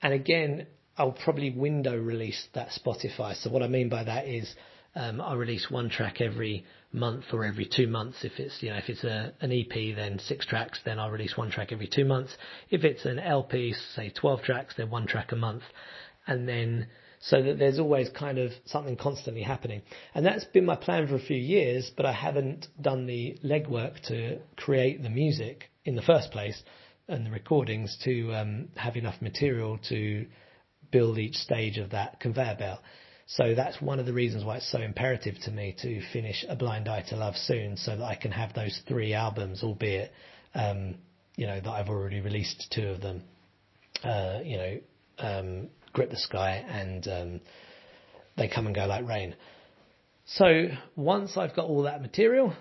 And 0.00 0.14
again, 0.14 0.66
I'll 0.96 1.12
probably 1.12 1.50
window 1.50 1.96
release 1.96 2.48
that 2.54 2.68
Spotify. 2.68 3.34
So 3.36 3.50
what 3.50 3.62
I 3.62 3.68
mean 3.68 3.88
by 3.88 4.04
that 4.04 4.26
is 4.26 4.54
um, 4.94 5.20
I 5.20 5.34
release 5.34 5.70
one 5.70 5.88
track 5.88 6.20
every 6.20 6.66
month 6.92 7.24
or 7.32 7.44
every 7.44 7.64
two 7.64 7.86
months. 7.86 8.24
If 8.24 8.38
it's 8.38 8.62
you 8.62 8.70
know 8.70 8.76
if 8.76 8.88
it's 8.88 9.04
a, 9.04 9.32
an 9.40 9.50
EP, 9.52 9.96
then 9.96 10.18
six 10.18 10.44
tracks. 10.46 10.80
Then 10.84 10.98
I'll 10.98 11.10
release 11.10 11.36
one 11.36 11.50
track 11.50 11.72
every 11.72 11.88
two 11.88 12.04
months. 12.04 12.36
If 12.70 12.84
it's 12.84 13.04
an 13.06 13.18
LP, 13.18 13.74
say 13.94 14.10
12 14.10 14.42
tracks, 14.42 14.74
then 14.76 14.90
one 14.90 15.06
track 15.06 15.32
a 15.32 15.36
month, 15.36 15.62
and 16.26 16.46
then 16.46 16.88
so 17.20 17.40
that 17.40 17.58
there's 17.58 17.78
always 17.78 18.10
kind 18.10 18.38
of 18.38 18.50
something 18.66 18.96
constantly 18.96 19.42
happening. 19.42 19.82
And 20.14 20.26
that's 20.26 20.44
been 20.44 20.64
my 20.64 20.74
plan 20.76 21.06
for 21.06 21.14
a 21.14 21.20
few 21.20 21.36
years, 21.36 21.90
but 21.96 22.04
I 22.04 22.12
haven't 22.12 22.66
done 22.80 23.06
the 23.06 23.38
legwork 23.44 24.00
to 24.08 24.40
create 24.56 25.02
the 25.02 25.08
music 25.08 25.70
in 25.84 25.94
the 25.94 26.02
first 26.02 26.32
place 26.32 26.60
and 27.08 27.24
the 27.24 27.30
recordings 27.30 27.96
to 28.04 28.34
um, 28.34 28.68
have 28.76 28.96
enough 28.96 29.22
material 29.22 29.78
to 29.88 30.26
build 30.92 31.18
each 31.18 31.34
stage 31.34 31.78
of 31.78 31.90
that 31.90 32.20
conveyor 32.20 32.56
belt. 32.58 32.80
So 33.26 33.54
that's 33.54 33.80
one 33.80 33.98
of 33.98 34.06
the 34.06 34.12
reasons 34.12 34.44
why 34.44 34.58
it's 34.58 34.70
so 34.70 34.80
imperative 34.80 35.36
to 35.44 35.50
me 35.50 35.74
to 35.80 36.02
finish 36.12 36.44
A 36.48 36.54
Blind 36.54 36.88
Eye 36.88 37.04
to 37.08 37.16
Love 37.16 37.34
soon 37.36 37.76
so 37.76 37.96
that 37.96 38.04
I 38.04 38.14
can 38.14 38.30
have 38.30 38.52
those 38.52 38.78
three 38.86 39.14
albums, 39.14 39.62
albeit, 39.62 40.12
um, 40.54 40.96
you 41.36 41.46
know, 41.46 41.58
that 41.58 41.70
I've 41.70 41.88
already 41.88 42.20
released 42.20 42.66
two 42.74 42.88
of 42.88 43.00
them, 43.00 43.22
uh, 44.04 44.40
you 44.44 44.56
know, 44.56 44.78
um, 45.18 45.68
Grip 45.92 46.10
the 46.10 46.18
Sky 46.18 46.64
and 46.68 47.08
um, 47.08 47.40
They 48.36 48.48
Come 48.48 48.66
and 48.66 48.74
Go 48.74 48.86
Like 48.86 49.08
Rain. 49.08 49.34
So 50.26 50.68
once 50.94 51.36
I've 51.36 51.54
got 51.56 51.66
all 51.66 51.82
that 51.82 52.02
material, 52.02 52.54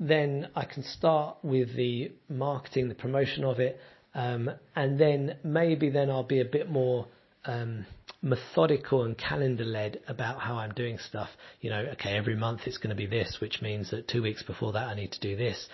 then 0.00 0.48
I 0.54 0.64
can 0.64 0.84
start 0.84 1.38
with 1.42 1.74
the 1.76 2.12
marketing, 2.28 2.88
the 2.88 2.94
promotion 2.94 3.44
of 3.44 3.58
it, 3.60 3.78
um, 4.14 4.50
and 4.74 4.98
then 4.98 5.36
maybe 5.44 5.90
then 5.90 6.10
I'll 6.10 6.22
be 6.22 6.40
a 6.40 6.44
bit 6.44 6.70
more 6.70 7.06
um, 7.48 7.86
methodical 8.20 9.04
and 9.04 9.16
calendar 9.16 9.64
led 9.64 10.00
about 10.06 10.40
how 10.40 10.56
I'm 10.56 10.74
doing 10.74 10.98
stuff. 10.98 11.30
You 11.60 11.70
know, 11.70 11.80
okay, 11.94 12.16
every 12.16 12.36
month 12.36 12.62
it's 12.66 12.78
going 12.78 12.90
to 12.90 12.96
be 12.96 13.06
this, 13.06 13.38
which 13.40 13.62
means 13.62 13.90
that 13.90 14.06
two 14.06 14.22
weeks 14.22 14.42
before 14.42 14.72
that 14.72 14.86
I 14.86 14.94
need 14.94 15.12
to 15.12 15.20
do 15.20 15.34
this. 15.34 15.66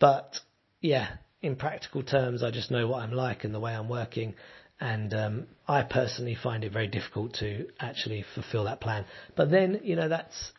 But 0.00 0.38
yeah, 0.80 1.08
in 1.42 1.56
practical 1.56 2.02
terms, 2.02 2.42
I 2.42 2.50
just 2.50 2.70
know 2.70 2.88
what 2.88 3.02
I'm 3.02 3.12
like 3.12 3.44
and 3.44 3.54
the 3.54 3.60
way 3.60 3.74
I'm 3.74 3.90
working. 3.90 4.34
And 4.80 5.14
um, 5.14 5.46
I 5.68 5.82
personally 5.82 6.34
find 6.34 6.64
it 6.64 6.72
very 6.72 6.88
difficult 6.88 7.34
to 7.34 7.68
actually 7.78 8.24
fulfill 8.34 8.64
that 8.64 8.80
plan. 8.80 9.04
But 9.36 9.50
then, 9.50 9.80
you 9.84 9.94
know, 9.94 10.08
that's 10.08 10.52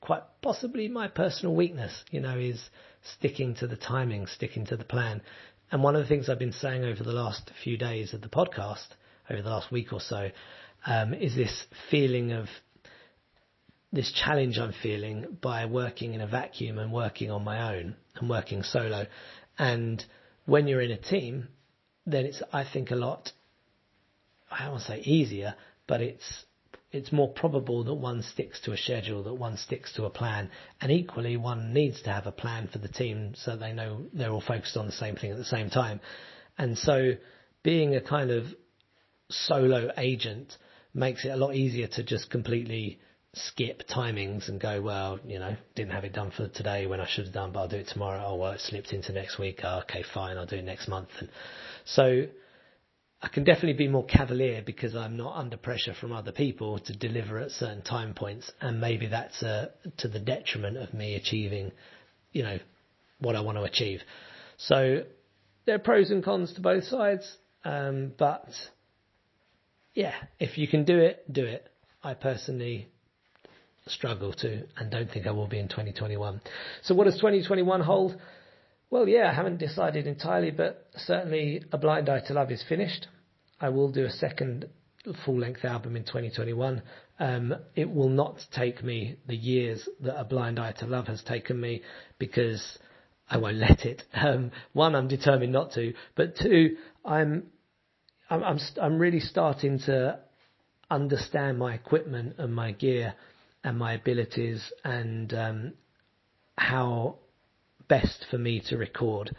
quite 0.00 0.22
possibly 0.42 0.88
my 0.88 1.08
personal 1.08 1.54
weakness, 1.54 2.04
you 2.10 2.20
know, 2.20 2.36
is 2.36 2.60
sticking 3.16 3.54
to 3.56 3.66
the 3.66 3.76
timing, 3.76 4.26
sticking 4.26 4.66
to 4.66 4.76
the 4.76 4.84
plan. 4.84 5.22
And 5.70 5.82
one 5.82 5.94
of 5.94 6.02
the 6.02 6.08
things 6.08 6.28
I've 6.28 6.38
been 6.38 6.52
saying 6.52 6.84
over 6.84 7.02
the 7.02 7.12
last 7.12 7.50
few 7.62 7.78
days 7.78 8.12
of 8.12 8.20
the 8.20 8.28
podcast 8.28 8.88
over 9.30 9.42
the 9.42 9.48
last 9.48 9.70
week 9.72 9.92
or 9.92 10.00
so 10.00 10.30
um, 10.86 11.14
is 11.14 11.34
this 11.34 11.64
feeling 11.90 12.32
of 12.32 12.48
this 13.92 14.12
challenge 14.12 14.58
I'm 14.58 14.74
feeling 14.82 15.38
by 15.40 15.66
working 15.66 16.14
in 16.14 16.20
a 16.20 16.26
vacuum 16.26 16.78
and 16.78 16.92
working 16.92 17.30
on 17.30 17.44
my 17.44 17.76
own 17.76 17.94
and 18.16 18.28
working 18.28 18.64
solo. 18.64 19.06
And 19.56 20.04
when 20.46 20.66
you're 20.66 20.80
in 20.80 20.90
a 20.90 21.00
team, 21.00 21.48
then 22.04 22.26
it's, 22.26 22.42
I 22.52 22.64
think, 22.70 22.90
a 22.90 22.96
lot, 22.96 23.30
I 24.50 24.64
don't 24.64 24.72
want 24.72 24.82
to 24.82 24.88
say 24.88 25.00
easier, 25.00 25.54
but 25.86 26.00
it's, 26.00 26.44
it's 26.90 27.12
more 27.12 27.28
probable 27.32 27.84
that 27.84 27.94
one 27.94 28.22
sticks 28.22 28.60
to 28.62 28.72
a 28.72 28.76
schedule, 28.76 29.22
that 29.24 29.34
one 29.34 29.56
sticks 29.56 29.92
to 29.94 30.04
a 30.06 30.10
plan. 30.10 30.50
And 30.80 30.90
equally, 30.90 31.36
one 31.36 31.72
needs 31.72 32.02
to 32.02 32.10
have 32.10 32.26
a 32.26 32.32
plan 32.32 32.68
for 32.72 32.78
the 32.78 32.88
team 32.88 33.34
so 33.36 33.56
they 33.56 33.72
know 33.72 34.06
they're 34.12 34.32
all 34.32 34.40
focused 34.40 34.76
on 34.76 34.86
the 34.86 34.92
same 34.92 35.14
thing 35.14 35.30
at 35.30 35.38
the 35.38 35.44
same 35.44 35.70
time. 35.70 36.00
And 36.58 36.76
so 36.76 37.12
being 37.62 37.94
a 37.94 38.00
kind 38.00 38.32
of 38.32 38.46
solo 39.28 39.90
agent 39.96 40.56
makes 40.92 41.24
it 41.24 41.28
a 41.30 41.36
lot 41.36 41.54
easier 41.54 41.88
to 41.88 42.02
just 42.02 42.30
completely 42.30 43.00
skip 43.34 43.82
timings 43.88 44.48
and 44.48 44.60
go, 44.60 44.80
well, 44.80 45.18
you 45.26 45.38
know, 45.38 45.56
didn't 45.74 45.92
have 45.92 46.04
it 46.04 46.12
done 46.12 46.30
for 46.30 46.48
today 46.48 46.86
when 46.86 47.00
I 47.00 47.08
should 47.08 47.24
have 47.24 47.34
done, 47.34 47.52
but 47.52 47.60
I'll 47.60 47.68
do 47.68 47.76
it 47.76 47.88
tomorrow. 47.88 48.22
Oh, 48.26 48.36
well, 48.36 48.52
it 48.52 48.60
slipped 48.60 48.92
into 48.92 49.12
next 49.12 49.38
week. 49.38 49.60
Oh, 49.64 49.80
okay, 49.82 50.04
fine, 50.14 50.38
I'll 50.38 50.46
do 50.46 50.56
it 50.56 50.64
next 50.64 50.88
month. 50.88 51.08
And 51.18 51.28
so 51.84 52.26
I 53.20 53.28
can 53.28 53.42
definitely 53.42 53.72
be 53.74 53.88
more 53.88 54.04
cavalier 54.04 54.62
because 54.64 54.94
I'm 54.94 55.16
not 55.16 55.36
under 55.36 55.56
pressure 55.56 55.94
from 55.94 56.12
other 56.12 56.30
people 56.30 56.78
to 56.78 56.96
deliver 56.96 57.38
at 57.38 57.50
certain 57.50 57.82
time 57.82 58.14
points. 58.14 58.52
And 58.60 58.80
maybe 58.80 59.08
that's 59.08 59.42
uh, 59.42 59.70
to 59.98 60.08
the 60.08 60.20
detriment 60.20 60.76
of 60.76 60.94
me 60.94 61.16
achieving, 61.16 61.72
you 62.32 62.44
know, 62.44 62.58
what 63.18 63.34
I 63.34 63.40
want 63.40 63.58
to 63.58 63.64
achieve. 63.64 64.00
So 64.58 65.04
there 65.64 65.74
are 65.74 65.80
pros 65.80 66.10
and 66.10 66.22
cons 66.22 66.52
to 66.54 66.60
both 66.60 66.84
sides. 66.84 67.36
Um, 67.64 68.12
but 68.18 68.46
yeah, 69.94 70.14
if 70.38 70.58
you 70.58 70.68
can 70.68 70.84
do 70.84 70.98
it, 70.98 71.32
do 71.32 71.44
it. 71.44 71.66
I 72.02 72.14
personally 72.14 72.88
struggle 73.86 74.32
to 74.32 74.62
and 74.76 74.90
don't 74.90 75.10
think 75.10 75.26
I 75.26 75.30
will 75.30 75.46
be 75.46 75.58
in 75.58 75.68
2021. 75.68 76.40
So 76.82 76.94
what 76.94 77.04
does 77.04 77.16
2021 77.16 77.80
hold? 77.80 78.18
Well, 78.90 79.08
yeah, 79.08 79.30
I 79.30 79.34
haven't 79.34 79.58
decided 79.58 80.06
entirely, 80.06 80.50
but 80.50 80.86
certainly 80.96 81.62
A 81.72 81.78
Blind 81.78 82.08
Eye 82.08 82.20
to 82.26 82.32
Love 82.34 82.50
is 82.50 82.62
finished. 82.68 83.08
I 83.60 83.68
will 83.70 83.90
do 83.90 84.04
a 84.04 84.10
second 84.10 84.68
full 85.24 85.38
length 85.38 85.64
album 85.64 85.96
in 85.96 86.04
2021. 86.04 86.82
Um, 87.18 87.54
it 87.76 87.90
will 87.90 88.08
not 88.08 88.38
take 88.54 88.82
me 88.82 89.16
the 89.26 89.36
years 89.36 89.88
that 90.00 90.18
A 90.18 90.24
Blind 90.24 90.58
Eye 90.58 90.72
to 90.78 90.86
Love 90.86 91.06
has 91.06 91.22
taken 91.22 91.60
me 91.60 91.82
because 92.18 92.78
I 93.28 93.38
won't 93.38 93.56
let 93.68 93.84
it. 93.84 94.02
Um, 94.14 94.50
one, 94.72 94.94
I'm 94.94 95.08
determined 95.08 95.52
not 95.52 95.72
to, 95.72 95.94
but 96.14 96.36
two, 96.36 96.76
I'm 97.04 97.44
I'm, 98.34 98.42
I'm, 98.42 98.58
I'm 98.82 98.98
really 98.98 99.20
starting 99.20 99.78
to 99.86 100.18
understand 100.90 101.58
my 101.58 101.74
equipment 101.74 102.34
and 102.38 102.52
my 102.52 102.72
gear 102.72 103.14
and 103.62 103.78
my 103.78 103.92
abilities 103.92 104.72
and 104.82 105.32
um, 105.32 105.72
how 106.58 107.18
best 107.88 108.26
for 108.30 108.38
me 108.38 108.60
to 108.68 108.76
record. 108.76 109.34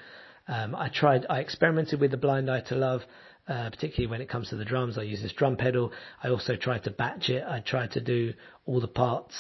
Um, 0.48 0.76
I 0.76 0.90
tried, 0.90 1.26
I 1.30 1.40
experimented 1.40 2.00
with 2.00 2.12
the 2.12 2.18
Blind 2.18 2.50
Eye 2.50 2.62
to 2.62 2.76
Love, 2.76 3.02
uh, 3.50 3.70
particularly 3.70 4.08
when 4.10 4.22
it 4.22 4.30
comes 4.30 4.50
to 4.50 4.56
the 4.56 4.66
drums. 4.66 4.98
I 4.98 5.04
use 5.04 5.22
this 5.22 5.34
drum 5.34 5.58
pedal. 5.58 5.92
I 6.24 6.30
also 6.30 6.56
tried 6.56 6.86
to 6.86 6.92
batch 6.92 7.30
it. 7.30 7.44
I 7.46 7.60
tried 7.60 7.92
to 7.92 8.02
do 8.02 8.34
all 8.66 8.80
the 8.80 8.88
parts 8.88 9.36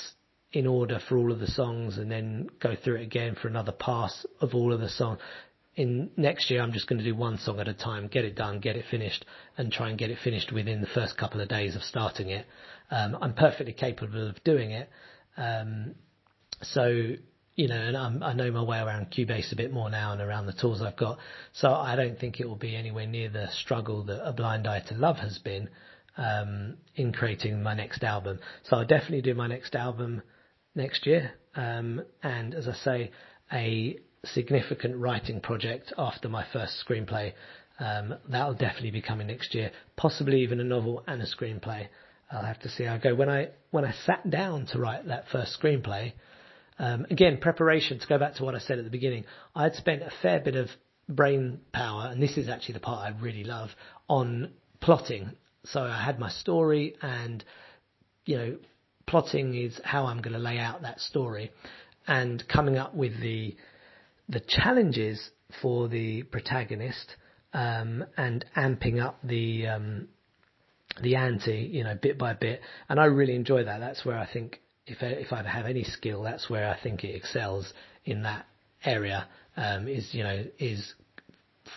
in 0.52 0.68
order 0.68 1.00
for 1.08 1.18
all 1.18 1.32
of 1.32 1.40
the 1.40 1.48
songs 1.48 1.98
and 1.98 2.12
then 2.12 2.50
go 2.62 2.76
through 2.76 2.96
it 2.96 3.04
again 3.04 3.36
for 3.42 3.48
another 3.48 3.72
pass 3.72 4.26
of 4.42 4.54
all 4.54 4.74
of 4.74 4.82
the 4.82 4.90
songs 4.90 5.20
in 5.76 6.10
next 6.16 6.50
year, 6.50 6.62
I'm 6.62 6.72
just 6.72 6.88
going 6.88 7.00
to 7.00 7.04
do 7.04 7.16
one 7.16 7.38
song 7.38 7.60
at 7.60 7.68
a 7.68 7.74
time, 7.74 8.08
get 8.08 8.24
it 8.24 8.36
done, 8.36 8.60
get 8.60 8.76
it 8.76 8.86
finished, 8.90 9.26
and 9.58 9.72
try 9.72 9.90
and 9.90 9.98
get 9.98 10.10
it 10.10 10.18
finished 10.24 10.52
within 10.52 10.82
the 10.82 10.88
first 10.88 11.18
couple 11.18 11.42
of 11.42 11.50
days 11.50 11.76
of 11.76 11.84
starting 11.84 12.30
it. 12.30 12.46
Um, 12.90 13.18
I'm 13.22 13.34
perfectly 13.34 13.74
capable 13.74 14.30
of 14.30 14.42
doing 14.44 14.72
it. 14.72 14.90
Um, 15.36 15.96
so, 16.62 17.16
you 17.56 17.68
know, 17.68 17.76
and 17.76 17.98
I'm, 17.98 18.24
i 18.24 18.34
know 18.34 18.52
my 18.52 18.62
way 18.62 18.80
around 18.80 19.12
Cubase 19.12 19.52
a 19.52 19.56
bit 19.56 19.74
more 19.74 19.90
now 19.90 20.14
and 20.14 20.22
around 20.22 20.46
the 20.46 20.54
tools 20.54 20.82
I've 20.82 20.96
got. 20.96 21.18
So 21.54 21.74
I 21.74 21.98
don't 21.98 22.18
think 22.18 22.40
it 22.40 22.48
will 22.48 22.56
be 22.56 22.76
anywhere 22.76 23.08
near 23.08 23.30
the 23.30 23.48
struggle 23.52 24.04
that 24.06 24.26
A 24.26 24.32
Blind 24.32 24.68
Eye 24.68 24.84
to 24.88 24.94
Love 24.96 25.18
has 25.18 25.40
been 25.40 25.70
um, 26.18 26.78
in 26.96 27.12
creating 27.12 27.62
my 27.62 27.74
next 27.74 28.04
album. 28.04 28.40
So 28.64 28.78
I'll 28.78 28.86
definitely 28.86 29.24
do 29.24 29.34
my 29.34 29.48
next 29.48 29.76
album 29.76 30.22
next 30.74 31.06
year. 31.06 31.34
Um, 31.54 32.02
and 32.24 32.54
as 32.54 32.70
I 32.70 32.74
say, 32.74 33.12
a 33.52 34.00
significant 34.26 34.98
writing 34.98 35.42
project 35.42 35.94
after 35.98 36.30
my 36.30 36.46
first 36.52 36.84
screenplay. 36.88 37.34
Um, 37.80 38.16
that'll 38.30 38.54
definitely 38.54 38.92
be 38.92 39.02
coming 39.02 39.28
next 39.28 39.54
year, 39.54 39.72
possibly 39.98 40.42
even 40.42 40.60
a 40.60 40.64
novel 40.64 41.04
and 41.08 41.22
a 41.22 41.26
screenplay. 41.26 41.88
I'll 42.32 42.46
have 42.46 42.60
to 42.62 42.70
see 42.70 42.86
how 42.86 42.96
I 42.96 42.98
go. 42.98 43.14
When 43.16 43.30
I 43.30 43.50
when 43.72 43.86
I 43.86 43.94
sat 44.06 44.30
down 44.30 44.66
to 44.68 44.80
write 44.80 45.08
that 45.08 45.26
first 45.32 45.60
screenplay, 45.60 46.14
um, 46.80 47.06
again 47.10 47.38
preparation. 47.38 48.00
To 48.00 48.08
go 48.08 48.18
back 48.18 48.36
to 48.36 48.44
what 48.44 48.56
I 48.56 48.60
said 48.60 48.80
at 48.80 48.86
the 48.86 48.92
beginning, 48.92 49.26
I'd 49.56 49.76
spent 49.76 50.02
a 50.02 50.12
fair 50.22 50.40
bit 50.40 50.56
of 50.56 50.70
brain 51.08 51.60
power, 51.72 52.10
and 52.12 52.22
this 52.22 52.38
is 52.38 52.50
actually 52.50 52.74
the 52.74 52.80
part 52.80 53.00
I 53.06 53.18
really 53.20 53.44
love 53.44 53.70
on 54.10 54.52
plotting. 54.80 55.32
So 55.66 55.82
I 55.82 56.02
had 56.02 56.20
my 56.20 56.30
story, 56.30 56.96
and 57.02 57.44
you 58.26 58.38
know, 58.38 58.58
plotting 59.06 59.56
is 59.56 59.80
how 59.84 60.06
I'm 60.06 60.22
going 60.22 60.34
to 60.34 60.40
lay 60.40 60.58
out 60.58 60.82
that 60.82 61.00
story, 61.00 61.52
and 62.08 62.44
coming 62.48 62.78
up 62.78 62.96
with 62.96 63.20
the 63.22 63.56
the 64.30 64.40
challenges 64.40 65.30
for 65.62 65.88
the 65.88 66.24
protagonist 66.24 67.16
um, 67.54 68.06
and 68.18 68.46
amping 68.56 69.02
up 69.02 69.20
the 69.24 69.68
um, 69.68 70.08
the 71.02 71.16
ante, 71.16 71.70
you 71.72 71.84
know, 71.84 71.98
bit 72.02 72.18
by 72.18 72.34
bit. 72.34 72.62
And 72.90 73.00
I 73.00 73.06
really 73.06 73.36
enjoy 73.36 73.64
that. 73.66 73.80
That's 73.80 74.06
where 74.06 74.18
I 74.18 74.28
think 74.32 74.62
if 74.88 74.98
I, 75.02 75.08
if 75.08 75.34
I 75.34 75.44
have 75.44 75.66
any 75.66 75.84
skill, 75.84 76.24
that's 76.24 76.50
where 76.50 76.70
I 76.70 76.80
think 76.82 77.04
it 77.04 77.16
excels 77.16 77.74
in 78.04 78.24
that 78.24 78.46
area. 78.84 79.28
Um, 79.58 79.88
is 79.88 80.10
you 80.12 80.24
know 80.24 80.44
is 80.60 80.94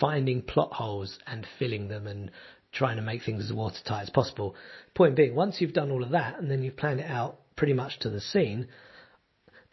finding 0.00 0.42
plot 0.42 0.72
holes 0.72 1.18
and 1.26 1.46
filling 1.58 1.88
them 1.88 2.06
and 2.06 2.30
trying 2.72 2.96
to 2.96 3.02
make 3.02 3.22
things 3.22 3.44
as 3.44 3.52
watertight 3.52 4.02
as 4.02 4.10
possible. 4.10 4.54
Point 4.94 5.16
being, 5.16 5.34
once 5.34 5.60
you've 5.60 5.72
done 5.72 5.90
all 5.90 6.02
of 6.02 6.10
that 6.10 6.38
and 6.38 6.50
then 6.50 6.62
you've 6.62 6.76
planned 6.76 7.00
it 7.00 7.10
out 7.10 7.38
pretty 7.56 7.72
much 7.72 7.98
to 8.00 8.10
the 8.10 8.20
scene, 8.20 8.68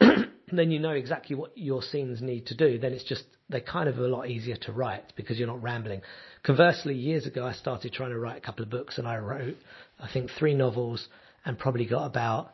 then 0.52 0.70
you 0.70 0.78
know 0.78 0.90
exactly 0.90 1.34
what 1.34 1.56
your 1.56 1.82
scenes 1.82 2.22
need 2.22 2.46
to 2.46 2.54
do. 2.54 2.78
Then 2.78 2.92
it's 2.92 3.04
just 3.04 3.24
they're 3.48 3.60
kind 3.60 3.88
of 3.88 3.98
a 3.98 4.06
lot 4.06 4.28
easier 4.28 4.56
to 4.56 4.72
write 4.72 5.12
because 5.16 5.38
you're 5.38 5.48
not 5.48 5.62
rambling. 5.62 6.02
Conversely, 6.44 6.94
years 6.94 7.26
ago 7.26 7.44
I 7.44 7.52
started 7.52 7.92
trying 7.92 8.10
to 8.10 8.18
write 8.18 8.38
a 8.38 8.40
couple 8.40 8.62
of 8.62 8.70
books 8.70 8.98
and 8.98 9.08
I 9.08 9.18
wrote 9.18 9.56
I 9.98 10.08
think 10.12 10.30
three 10.38 10.54
novels 10.54 11.08
and 11.44 11.58
probably 11.58 11.86
got 11.86 12.06
about 12.06 12.52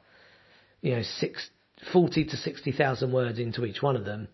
you 0.80 0.96
know 0.96 1.02
six, 1.02 1.50
40 1.92 2.26
to 2.26 2.36
60,000 2.36 3.12
words 3.12 3.38
into 3.38 3.64
each 3.64 3.82
one 3.82 3.96
of 3.96 4.04
them. 4.04 4.28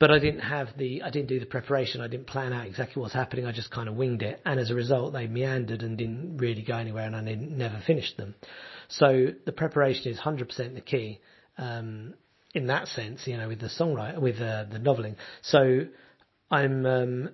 But 0.00 0.12
I 0.12 0.20
didn't 0.20 0.40
have 0.40 0.68
the, 0.76 1.02
I 1.02 1.10
didn't 1.10 1.28
do 1.28 1.40
the 1.40 1.46
preparation. 1.46 2.00
I 2.00 2.06
didn't 2.06 2.28
plan 2.28 2.52
out 2.52 2.66
exactly 2.66 3.00
what's 3.00 3.14
happening. 3.14 3.46
I 3.46 3.52
just 3.52 3.72
kind 3.72 3.88
of 3.88 3.96
winged 3.96 4.22
it. 4.22 4.40
And 4.44 4.60
as 4.60 4.70
a 4.70 4.74
result, 4.74 5.12
they 5.12 5.26
meandered 5.26 5.82
and 5.82 5.98
didn't 5.98 6.36
really 6.36 6.62
go 6.62 6.76
anywhere 6.76 7.04
and 7.04 7.16
I 7.16 7.20
never 7.20 7.82
finished 7.84 8.16
them. 8.16 8.36
So 8.86 9.28
the 9.44 9.50
preparation 9.50 10.12
is 10.12 10.20
100% 10.20 10.74
the 10.74 10.80
key. 10.80 11.20
Um, 11.56 12.14
in 12.54 12.68
that 12.68 12.88
sense, 12.88 13.26
you 13.26 13.36
know, 13.36 13.48
with 13.48 13.60
the 13.60 13.68
songwriting, 13.68 14.20
with 14.20 14.36
uh, 14.36 14.64
the 14.70 14.78
noveling. 14.78 15.16
So 15.42 15.86
I'm 16.50 16.86
um, 16.86 17.30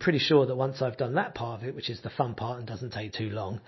pretty 0.00 0.18
sure 0.18 0.46
that 0.46 0.56
once 0.56 0.82
I've 0.82 0.96
done 0.96 1.14
that 1.14 1.34
part 1.34 1.62
of 1.62 1.68
it, 1.68 1.74
which 1.74 1.90
is 1.90 2.00
the 2.02 2.10
fun 2.10 2.34
part 2.34 2.58
and 2.58 2.66
doesn't 2.66 2.92
take 2.92 3.12
too 3.12 3.30
long, 3.30 3.60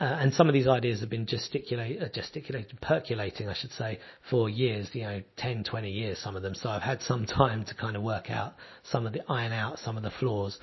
uh, 0.00 0.16
and 0.18 0.32
some 0.32 0.48
of 0.48 0.54
these 0.54 0.66
ideas 0.66 1.00
have 1.00 1.10
been 1.10 1.26
gesticulate, 1.26 2.00
uh, 2.00 2.76
percolating, 2.80 3.48
I 3.48 3.54
should 3.54 3.72
say, 3.72 3.98
for 4.30 4.48
years, 4.48 4.88
you 4.94 5.02
know, 5.02 5.22
10, 5.36 5.64
20 5.64 5.90
years, 5.90 6.18
some 6.18 6.36
of 6.36 6.42
them. 6.42 6.54
So 6.54 6.70
I've 6.70 6.82
had 6.82 7.02
some 7.02 7.26
time 7.38 7.64
to 7.66 7.74
kind 7.74 7.96
of 7.96 8.02
work 8.02 8.30
out 8.30 8.54
some 8.84 9.06
of 9.06 9.12
the, 9.12 9.20
iron 9.30 9.52
out 9.52 9.78
some 9.78 9.98
of 9.98 10.02
the 10.02 10.10
flaws. 10.10 10.58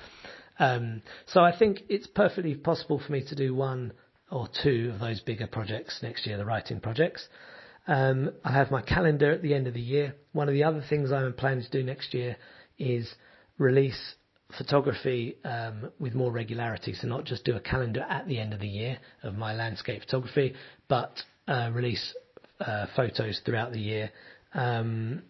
Um, 0.58 1.02
so 1.26 1.40
I 1.40 1.56
think 1.56 1.82
it's 1.88 2.08
perfectly 2.08 2.56
possible 2.56 3.00
for 3.04 3.12
me 3.12 3.24
to 3.28 3.36
do 3.36 3.54
one 3.54 3.92
or 4.30 4.48
two 4.62 4.90
of 4.92 5.00
those 5.00 5.20
bigger 5.20 5.46
projects 5.46 6.00
next 6.02 6.26
year, 6.26 6.36
the 6.36 6.44
writing 6.44 6.80
projects. 6.80 7.28
Um, 7.88 8.32
I 8.44 8.52
have 8.52 8.70
my 8.70 8.82
calendar 8.82 9.32
at 9.32 9.42
the 9.42 9.54
end 9.54 9.66
of 9.66 9.74
the 9.74 9.80
year. 9.80 10.14
One 10.32 10.48
of 10.48 10.54
the 10.54 10.62
other 10.62 10.84
things 10.88 11.10
I'm 11.10 11.32
planning 11.32 11.64
to 11.64 11.70
do 11.70 11.82
next 11.82 12.12
year 12.12 12.36
is 12.78 13.12
release 13.56 14.14
photography 14.56 15.38
um, 15.44 15.90
with 15.98 16.14
more 16.14 16.30
regularity. 16.30 16.92
So 16.92 17.08
not 17.08 17.24
just 17.24 17.44
do 17.44 17.56
a 17.56 17.60
calendar 17.60 18.04
at 18.08 18.28
the 18.28 18.38
end 18.38 18.52
of 18.52 18.60
the 18.60 18.68
year 18.68 18.98
of 19.22 19.34
my 19.34 19.54
landscape 19.54 20.02
photography, 20.02 20.54
but 20.86 21.12
uh, 21.48 21.70
release 21.72 22.14
uh, 22.60 22.86
photos 22.94 23.40
throughout 23.44 23.72
the 23.72 23.80
year. 23.80 24.10
Um, 24.52 25.22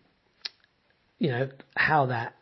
you 1.18 1.30
know 1.30 1.48
how 1.76 2.06
that 2.06 2.34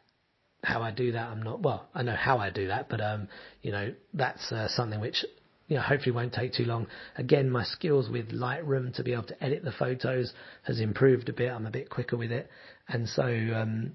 how 0.62 0.83
I 0.83 0.90
do 0.90 1.12
that. 1.12 1.29
I'm 1.29 1.42
not 1.42 1.61
well. 1.61 1.88
I 1.94 2.02
know 2.02 2.16
how 2.16 2.38
I 2.38 2.50
do 2.50 2.68
that, 2.68 2.88
but 2.88 3.00
um, 3.00 3.29
you 3.62 3.70
know 3.70 3.92
that's 4.14 4.50
uh, 4.50 4.68
something 4.68 5.00
which 5.00 5.24
you 5.68 5.76
know, 5.76 5.83
hopefully 5.83 6.12
won't 6.12 6.33
take 6.33 6.52
too 6.52 6.64
long. 6.64 6.87
Again, 7.16 7.50
my 7.50 7.64
skills 7.64 8.09
with 8.09 8.31
Lightroom 8.31 8.94
to 8.94 9.02
be 9.02 9.12
able 9.12 9.24
to 9.24 9.44
edit 9.44 9.64
the 9.64 9.72
photos 9.72 10.33
has 10.62 10.81
improved 10.81 11.29
a 11.29 11.33
bit. 11.33 11.50
I'm 11.50 11.66
a 11.66 11.70
bit 11.70 11.90
quicker 11.90 12.16
with 12.16 12.31
it. 12.31 12.48
And 12.88 13.09
so, 13.09 13.24
um, 13.24 13.92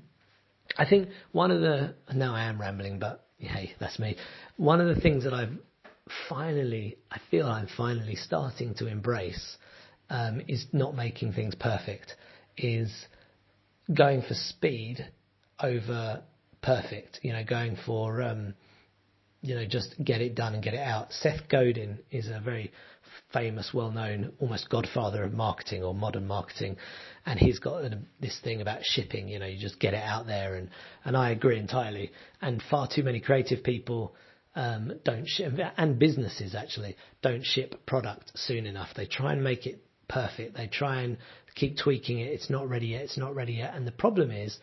I 0.77 0.85
think 0.85 1.09
one 1.31 1.51
of 1.51 1.61
the, 1.61 1.95
now 2.13 2.35
I 2.35 2.43
am 2.43 2.59
rambling, 2.59 2.99
but 2.99 3.25
hey, 3.37 3.73
that's 3.79 3.99
me. 3.99 4.17
One 4.57 4.81
of 4.81 4.93
the 4.93 5.01
things 5.01 5.23
that 5.23 5.33
I've 5.33 5.57
finally, 6.27 6.97
I 7.09 7.19
feel 7.29 7.47
I'm 7.47 7.67
finally 7.77 8.15
starting 8.15 8.73
to 8.75 8.87
embrace, 8.87 9.57
um, 10.09 10.41
is 10.47 10.65
not 10.73 10.95
making 10.95 11.33
things 11.33 11.55
perfect, 11.55 12.15
is 12.57 12.91
going 13.93 14.21
for 14.21 14.33
speed 14.33 15.07
over 15.61 16.21
perfect, 16.61 17.19
you 17.21 17.33
know, 17.33 17.43
going 17.43 17.77
for, 17.85 18.21
um, 18.21 18.53
you 19.41 19.55
know, 19.55 19.65
just 19.65 19.95
get 20.03 20.21
it 20.21 20.35
done 20.35 20.53
and 20.53 20.63
get 20.63 20.73
it 20.73 20.79
out. 20.79 21.11
Seth 21.11 21.49
Godin 21.49 21.99
is 22.11 22.27
a 22.27 22.39
very 22.39 22.71
famous, 23.33 23.71
well-known, 23.73 24.33
almost 24.39 24.69
godfather 24.69 25.23
of 25.23 25.33
marketing 25.33 25.83
or 25.83 25.93
modern 25.93 26.27
marketing, 26.27 26.77
and 27.25 27.39
he's 27.39 27.59
got 27.59 27.83
this 28.19 28.39
thing 28.43 28.61
about 28.61 28.83
shipping. 28.83 29.27
You 29.27 29.39
know, 29.39 29.45
you 29.45 29.59
just 29.59 29.79
get 29.79 29.93
it 29.93 30.03
out 30.03 30.27
there, 30.27 30.55
and 30.55 30.69
and 31.03 31.17
I 31.17 31.31
agree 31.31 31.57
entirely. 31.57 32.11
And 32.41 32.61
far 32.69 32.87
too 32.87 33.03
many 33.03 33.19
creative 33.19 33.63
people 33.63 34.15
um, 34.55 34.93
don't 35.03 35.27
ship, 35.27 35.53
and 35.77 35.97
businesses 35.97 36.55
actually 36.55 36.95
don't 37.21 37.43
ship 37.43 37.85
product 37.85 38.31
soon 38.35 38.65
enough. 38.65 38.89
They 38.95 39.05
try 39.05 39.33
and 39.33 39.43
make 39.43 39.65
it 39.65 39.83
perfect. 40.07 40.55
They 40.55 40.67
try 40.67 41.01
and 41.01 41.17
keep 41.55 41.77
tweaking 41.77 42.19
it. 42.19 42.31
It's 42.31 42.49
not 42.49 42.69
ready 42.69 42.87
yet. 42.87 43.03
It's 43.03 43.17
not 43.17 43.35
ready 43.35 43.53
yet. 43.53 43.73
And 43.75 43.87
the 43.87 43.91
problem 43.91 44.31
is, 44.31 44.57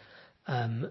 um, 0.47 0.91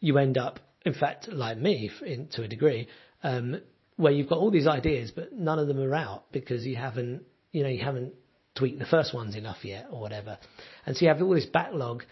you 0.00 0.18
end 0.18 0.36
up, 0.36 0.60
in 0.84 0.94
fact, 0.94 1.28
like 1.28 1.58
me, 1.58 1.90
in, 2.04 2.28
to 2.28 2.42
a 2.42 2.48
degree, 2.48 2.88
um, 3.22 3.60
where 3.96 4.12
you've 4.12 4.28
got 4.28 4.38
all 4.38 4.50
these 4.50 4.66
ideas, 4.66 5.12
but 5.14 5.32
none 5.32 5.58
of 5.58 5.68
them 5.68 5.80
are 5.80 5.94
out 5.94 6.30
because 6.32 6.66
you 6.66 6.76
haven't, 6.76 7.22
you 7.52 7.62
know, 7.62 7.68
you 7.68 7.82
haven't 7.82 8.14
tweaked 8.54 8.78
the 8.78 8.86
first 8.86 9.14
ones 9.14 9.34
enough 9.34 9.64
yet 9.64 9.86
or 9.90 10.00
whatever. 10.00 10.38
And 10.86 10.96
so 10.96 11.04
you 11.04 11.08
have 11.08 11.22
all 11.22 11.34
this 11.34 11.46
backlog 11.46 12.04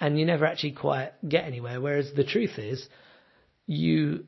and 0.00 0.18
you 0.18 0.26
never 0.26 0.44
actually 0.44 0.72
quite 0.72 1.12
get 1.26 1.44
anywhere. 1.44 1.80
Whereas 1.80 2.12
the 2.14 2.24
truth 2.24 2.58
is, 2.58 2.86
you, 3.66 4.24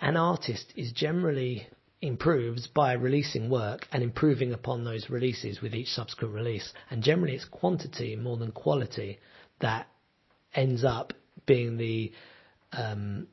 an 0.00 0.16
artist 0.16 0.72
is 0.76 0.92
generally 0.92 1.66
improves 2.00 2.66
by 2.66 2.92
releasing 2.94 3.48
work 3.48 3.86
and 3.92 4.02
improving 4.02 4.52
upon 4.52 4.84
those 4.84 5.08
releases 5.08 5.60
with 5.60 5.74
each 5.74 5.88
subsequent 5.88 6.34
release. 6.34 6.72
And 6.90 7.02
generally 7.02 7.34
it's 7.34 7.44
quantity 7.44 8.16
more 8.16 8.36
than 8.36 8.52
quality 8.52 9.18
that 9.60 9.86
ends 10.54 10.84
up 10.84 11.12
being 11.46 11.76
the, 11.76 12.12
um, 12.72 13.26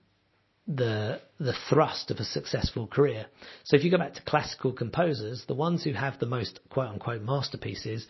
the 0.68 1.20
the 1.40 1.56
thrust 1.70 2.12
of 2.12 2.18
a 2.18 2.24
successful 2.24 2.88
career. 2.88 3.26
So 3.64 3.76
if 3.76 3.84
you 3.84 3.92
go 3.92 3.98
back 3.98 4.14
to 4.16 4.22
classical 4.24 4.72
composers, 4.72 5.46
the 5.48 5.56
ones 5.56 5.84
who 5.84 5.94
have 5.94 6.20
the 6.20 6.26
most 6.26 6.60
quote 6.70 6.90
unquote 6.90 7.24
masterpieces 7.24 8.06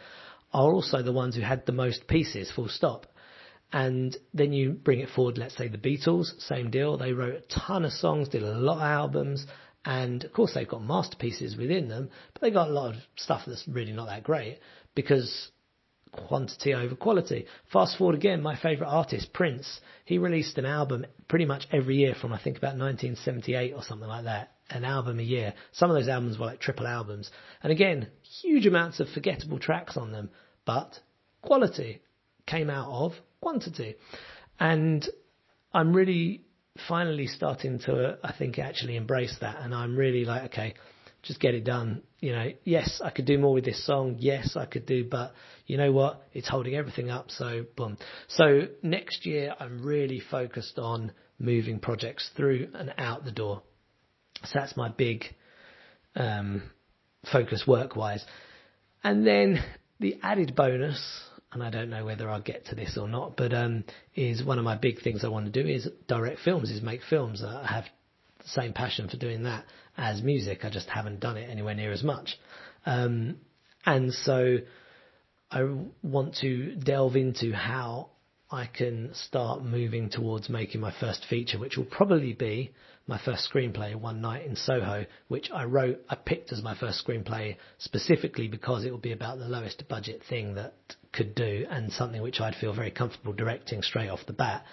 are 0.53 0.73
also 0.73 1.01
the 1.01 1.13
ones 1.13 1.35
who 1.35 1.41
had 1.41 1.65
the 1.65 1.71
most 1.71 2.07
pieces, 2.07 2.51
full 2.51 2.67
stop. 2.67 3.05
And 3.71 4.17
then 4.33 4.51
you 4.51 4.71
bring 4.71 4.99
it 4.99 5.09
forward, 5.09 5.37
let's 5.37 5.55
say 5.55 5.67
the 5.67 5.77
Beatles, 5.77 6.39
same 6.41 6.71
deal. 6.71 6.97
They 6.97 7.13
wrote 7.13 7.35
a 7.35 7.59
ton 7.59 7.85
of 7.85 7.93
songs, 7.93 8.29
did 8.29 8.41
a 8.41 8.57
lot 8.57 8.77
of 8.77 8.81
albums, 8.81 9.45
and 9.85 10.23
of 10.23 10.33
course 10.33 10.53
they've 10.55 10.67
got 10.67 10.83
masterpieces 10.83 11.55
within 11.55 11.87
them, 11.87 12.09
but 12.33 12.41
they 12.41 12.51
got 12.51 12.69
a 12.69 12.73
lot 12.73 12.95
of 12.95 13.01
stuff 13.15 13.43
that's 13.45 13.67
really 13.67 13.91
not 13.93 14.07
that 14.07 14.23
great 14.23 14.59
because 14.95 15.51
quantity 16.11 16.73
over 16.73 16.95
quality. 16.95 17.45
Fast 17.71 17.97
forward 17.97 18.15
again, 18.15 18.41
my 18.41 18.55
favourite 18.55 18.89
artist, 18.89 19.33
Prince, 19.33 19.79
he 20.05 20.17
released 20.17 20.57
an 20.57 20.65
album 20.65 21.05
pretty 21.27 21.45
much 21.45 21.67
every 21.71 21.97
year 21.97 22.15
from 22.19 22.33
I 22.33 22.41
think 22.41 22.57
about 22.57 22.77
1978 22.77 23.73
or 23.73 23.83
something 23.83 24.07
like 24.07 24.25
that. 24.25 24.51
An 24.69 24.85
album 24.85 25.19
a 25.19 25.23
year. 25.23 25.53
Some 25.71 25.89
of 25.89 25.95
those 25.95 26.07
albums 26.07 26.37
were 26.37 26.45
like 26.45 26.59
triple 26.59 26.87
albums. 26.87 27.31
And 27.63 27.71
again, 27.71 28.07
huge 28.41 28.65
amounts 28.65 28.99
of 28.99 29.09
forgettable 29.09 29.59
tracks 29.59 29.97
on 29.97 30.11
them, 30.11 30.29
but 30.65 30.99
quality 31.41 32.01
came 32.45 32.69
out 32.69 32.89
of 32.91 33.13
quantity. 33.41 33.95
And 34.59 35.07
I'm 35.73 35.93
really 35.93 36.43
finally 36.87 37.27
starting 37.27 37.79
to, 37.79 38.17
I 38.23 38.33
think, 38.37 38.59
actually 38.59 38.95
embrace 38.95 39.35
that. 39.41 39.57
And 39.59 39.73
I'm 39.73 39.95
really 39.95 40.25
like, 40.25 40.43
okay, 40.45 40.75
just 41.21 41.39
get 41.39 41.53
it 41.53 41.63
done. 41.63 42.01
You 42.19 42.33
know, 42.33 42.51
yes, 42.63 43.01
I 43.03 43.09
could 43.09 43.25
do 43.25 43.37
more 43.37 43.53
with 43.53 43.65
this 43.65 43.85
song. 43.85 44.17
Yes, 44.19 44.55
I 44.55 44.65
could 44.65 44.85
do, 44.85 45.05
but 45.09 45.33
you 45.65 45.77
know 45.77 45.91
what? 45.91 46.27
It's 46.33 46.47
holding 46.47 46.75
everything 46.75 47.09
up. 47.09 47.31
So 47.31 47.65
boom. 47.75 47.97
So 48.27 48.67
next 48.81 49.25
year, 49.25 49.53
I'm 49.59 49.83
really 49.83 50.19
focused 50.19 50.79
on 50.79 51.11
moving 51.37 51.79
projects 51.79 52.29
through 52.35 52.69
and 52.73 52.93
out 52.97 53.25
the 53.25 53.31
door. 53.31 53.61
So 54.43 54.51
that's 54.53 54.75
my 54.77 54.89
big 54.89 55.25
um, 56.15 56.63
focus 57.31 57.65
work 57.67 57.95
wise. 57.95 58.23
And 59.03 59.25
then 59.25 59.63
the 59.99 60.17
added 60.21 60.55
bonus 60.55 61.01
and 61.51 61.63
I 61.63 61.69
don't 61.71 61.89
know 61.89 62.05
whether 62.05 62.29
I'll 62.29 62.41
get 62.41 62.67
to 62.67 62.75
this 62.75 62.95
or 62.95 63.07
not, 63.07 63.35
but 63.35 63.53
um, 63.53 63.83
is 64.15 64.43
one 64.43 64.59
of 64.59 64.63
my 64.63 64.75
big 64.75 65.01
things 65.01 65.23
I 65.23 65.29
want 65.29 65.51
to 65.51 65.63
do 65.63 65.67
is 65.67 65.89
direct 66.07 66.41
films, 66.41 66.69
is 66.69 66.81
make 66.81 67.01
films. 67.09 67.43
I 67.43 67.65
have 67.65 67.85
the 68.37 68.47
same 68.49 68.73
passion 68.73 69.09
for 69.09 69.17
doing 69.17 69.43
that 69.43 69.65
as 69.99 70.23
music. 70.23 70.63
I 70.63 70.69
just 70.69 70.89
haven't 70.89 71.19
done 71.19 71.37
it 71.37 71.49
anywhere 71.49 71.75
near 71.75 71.91
as 71.91 72.03
much. 72.03 72.39
Um, 72.85 73.37
and 73.85 74.13
so 74.13 74.57
I 75.51 75.63
want 76.01 76.35
to 76.41 76.75
delve 76.75 77.15
into 77.15 77.53
how 77.53 78.09
I 78.51 78.65
can 78.65 79.11
start 79.13 79.63
moving 79.63 80.09
towards 80.09 80.49
making 80.49 80.81
my 80.81 80.93
first 80.99 81.25
feature, 81.29 81.59
which 81.59 81.77
will 81.77 81.85
probably 81.85 82.33
be 82.33 82.71
my 83.05 83.19
first 83.23 83.49
screenplay, 83.51 83.95
One 83.95 84.21
Night 84.21 84.45
in 84.45 84.55
Soho, 84.55 85.05
which 85.27 85.49
I 85.51 85.65
wrote, 85.65 85.99
I 86.09 86.15
picked 86.15 86.51
as 86.51 86.63
my 86.63 86.75
first 86.75 87.05
screenplay 87.05 87.57
specifically 87.77 88.47
because 88.47 88.85
it 88.85 88.91
would 88.91 89.01
be 89.01 89.11
about 89.11 89.37
the 89.37 89.47
lowest 89.47 89.87
budget 89.87 90.21
thing 90.29 90.55
that 90.55 90.73
could 91.11 91.35
do 91.35 91.65
and 91.69 91.91
something 91.91 92.21
which 92.21 92.39
I'd 92.39 92.55
feel 92.55 92.73
very 92.73 92.91
comfortable 92.91 93.33
directing 93.33 93.81
straight 93.81 94.09
off 94.09 94.25
the 94.25 94.33
bat. 94.33 94.63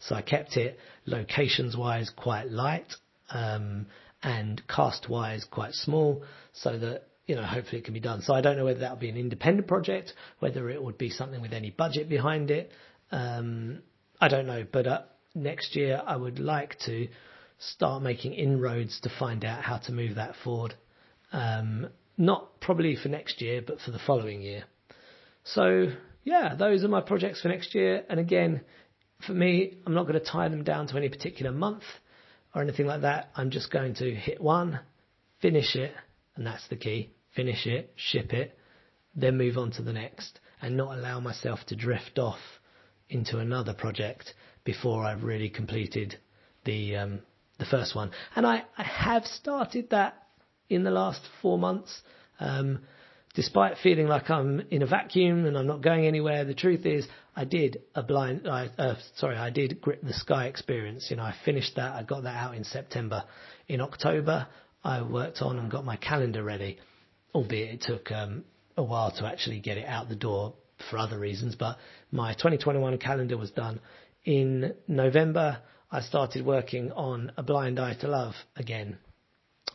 So 0.00 0.14
I 0.14 0.22
kept 0.22 0.56
it 0.56 0.78
locations 1.06 1.76
wise 1.76 2.10
quite 2.10 2.50
light, 2.50 2.92
um, 3.30 3.86
and 4.22 4.62
cast 4.68 5.08
wise 5.08 5.44
quite 5.50 5.72
small 5.72 6.22
so 6.52 6.78
that 6.78 7.04
you 7.26 7.34
know, 7.34 7.42
hopefully 7.42 7.78
it 7.78 7.84
can 7.84 7.94
be 7.94 8.00
done. 8.00 8.22
So 8.22 8.34
I 8.34 8.40
don't 8.40 8.56
know 8.56 8.64
whether 8.64 8.80
that 8.80 8.92
will 8.92 9.00
be 9.00 9.08
an 9.08 9.16
independent 9.16 9.66
project, 9.66 10.12
whether 10.38 10.70
it 10.70 10.82
would 10.82 10.96
be 10.96 11.10
something 11.10 11.42
with 11.42 11.52
any 11.52 11.70
budget 11.70 12.08
behind 12.08 12.50
it. 12.50 12.70
Um, 13.10 13.82
I 14.20 14.28
don't 14.28 14.46
know, 14.46 14.64
but 14.70 14.86
uh, 14.86 15.02
next 15.34 15.74
year 15.74 16.00
I 16.06 16.16
would 16.16 16.38
like 16.38 16.78
to 16.86 17.08
start 17.58 18.02
making 18.02 18.34
inroads 18.34 19.00
to 19.00 19.10
find 19.18 19.44
out 19.44 19.62
how 19.62 19.78
to 19.78 19.92
move 19.92 20.16
that 20.16 20.34
forward. 20.44 20.74
Um, 21.32 21.88
not 22.16 22.60
probably 22.60 22.96
for 22.96 23.08
next 23.08 23.42
year, 23.42 23.60
but 23.66 23.80
for 23.80 23.90
the 23.90 23.98
following 23.98 24.40
year. 24.40 24.64
So 25.44 25.88
yeah, 26.22 26.54
those 26.54 26.84
are 26.84 26.88
my 26.88 27.00
projects 27.00 27.42
for 27.42 27.48
next 27.48 27.74
year. 27.74 28.04
And 28.08 28.20
again, 28.20 28.62
for 29.26 29.32
me, 29.32 29.78
I'm 29.84 29.94
not 29.94 30.06
going 30.06 30.18
to 30.18 30.24
tie 30.24 30.48
them 30.48 30.62
down 30.62 30.86
to 30.88 30.96
any 30.96 31.08
particular 31.08 31.50
month 31.50 31.82
or 32.56 32.62
anything 32.62 32.86
like 32.86 33.02
that. 33.02 33.28
I'm 33.36 33.50
just 33.50 33.70
going 33.70 33.94
to 33.96 34.14
hit 34.14 34.40
one, 34.40 34.80
finish 35.40 35.76
it, 35.76 35.92
and 36.36 36.46
that's 36.46 36.66
the 36.68 36.76
key. 36.76 37.12
Finish 37.34 37.66
it, 37.66 37.92
ship 37.96 38.32
it, 38.32 38.58
then 39.14 39.36
move 39.36 39.58
on 39.58 39.70
to 39.72 39.82
the 39.82 39.92
next, 39.92 40.40
and 40.62 40.74
not 40.74 40.96
allow 40.96 41.20
myself 41.20 41.60
to 41.66 41.76
drift 41.76 42.18
off 42.18 42.38
into 43.10 43.38
another 43.38 43.74
project 43.74 44.32
before 44.64 45.04
I've 45.04 45.22
really 45.22 45.50
completed 45.50 46.16
the 46.64 46.96
um, 46.96 47.20
the 47.58 47.66
first 47.66 47.94
one. 47.94 48.10
And 48.34 48.46
I, 48.46 48.64
I 48.78 48.82
have 48.84 49.26
started 49.26 49.90
that 49.90 50.14
in 50.70 50.82
the 50.82 50.90
last 50.90 51.20
four 51.42 51.58
months. 51.58 52.00
Um, 52.40 52.80
despite 53.36 53.76
feeling 53.82 54.08
like 54.08 54.30
I'm 54.30 54.62
in 54.70 54.82
a 54.82 54.86
vacuum 54.86 55.44
and 55.44 55.56
I'm 55.56 55.66
not 55.66 55.82
going 55.82 56.06
anywhere, 56.06 56.44
the 56.44 56.54
truth 56.54 56.86
is 56.86 57.06
I 57.36 57.44
did 57.44 57.82
a 57.94 58.02
blind, 58.02 58.46
uh, 58.48 58.94
sorry, 59.16 59.36
I 59.36 59.50
did 59.50 59.80
Grip 59.82 60.02
the 60.02 60.14
Sky 60.14 60.46
experience. 60.46 61.08
You 61.10 61.16
know, 61.16 61.22
I 61.22 61.34
finished 61.44 61.76
that. 61.76 61.92
I 61.92 62.02
got 62.02 62.22
that 62.22 62.34
out 62.34 62.54
in 62.54 62.64
September. 62.64 63.24
In 63.68 63.82
October, 63.82 64.46
I 64.82 65.02
worked 65.02 65.42
on 65.42 65.58
and 65.58 65.70
got 65.70 65.84
my 65.84 65.96
calendar 65.96 66.42
ready, 66.42 66.78
albeit 67.34 67.74
it 67.74 67.82
took 67.82 68.10
um, 68.10 68.44
a 68.76 68.82
while 68.82 69.10
to 69.18 69.26
actually 69.26 69.60
get 69.60 69.76
it 69.76 69.86
out 69.86 70.08
the 70.08 70.16
door 70.16 70.54
for 70.90 70.96
other 70.96 71.18
reasons. 71.18 71.56
But 71.56 71.76
my 72.10 72.32
2021 72.32 72.96
calendar 72.98 73.36
was 73.36 73.50
done. 73.50 73.80
In 74.24 74.74
November, 74.88 75.58
I 75.92 76.00
started 76.00 76.44
working 76.46 76.90
on 76.92 77.32
A 77.36 77.42
Blind 77.42 77.78
Eye 77.78 77.96
to 78.00 78.08
Love 78.08 78.34
again. 78.56 78.96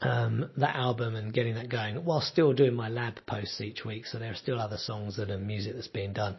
Um, 0.02 0.50
that 0.58 0.76
album 0.76 1.16
and 1.16 1.32
getting 1.32 1.54
that 1.56 1.70
going 1.70 2.06
while 2.06 2.22
still 2.22 2.54
doing 2.54 2.74
my 2.74 2.90
lab 2.90 3.20
posts 3.28 3.62
each 3.62 3.86
week. 3.86 4.08
So 4.08 4.18
there 4.18 4.32
are 4.32 4.36
still 4.36 4.60
other 4.60 4.78
songs 4.78 5.18
that 5.18 5.30
are 5.30 5.38
music 5.38 5.76
that's 5.76 5.88
being 5.88 6.14
done. 6.14 6.38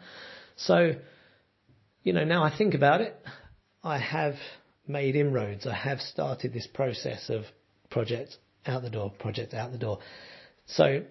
So, 0.57 0.95
you 2.03 2.11
know, 2.11 2.25
now 2.25 2.43
I 2.43 2.55
think 2.55 2.73
about 2.73 2.99
it, 2.99 3.15
I 3.81 3.99
have 3.99 4.35
made 4.85 5.15
inroads. 5.15 5.65
I 5.65 5.75
have 5.75 5.99
started 6.01 6.51
this 6.51 6.67
process 6.67 7.29
of 7.29 7.43
project 7.89 8.35
out 8.65 8.81
the 8.81 8.89
door, 8.89 9.13
project 9.17 9.53
out 9.53 9.71
the 9.71 9.77
door. 9.77 9.99
So 10.65 11.03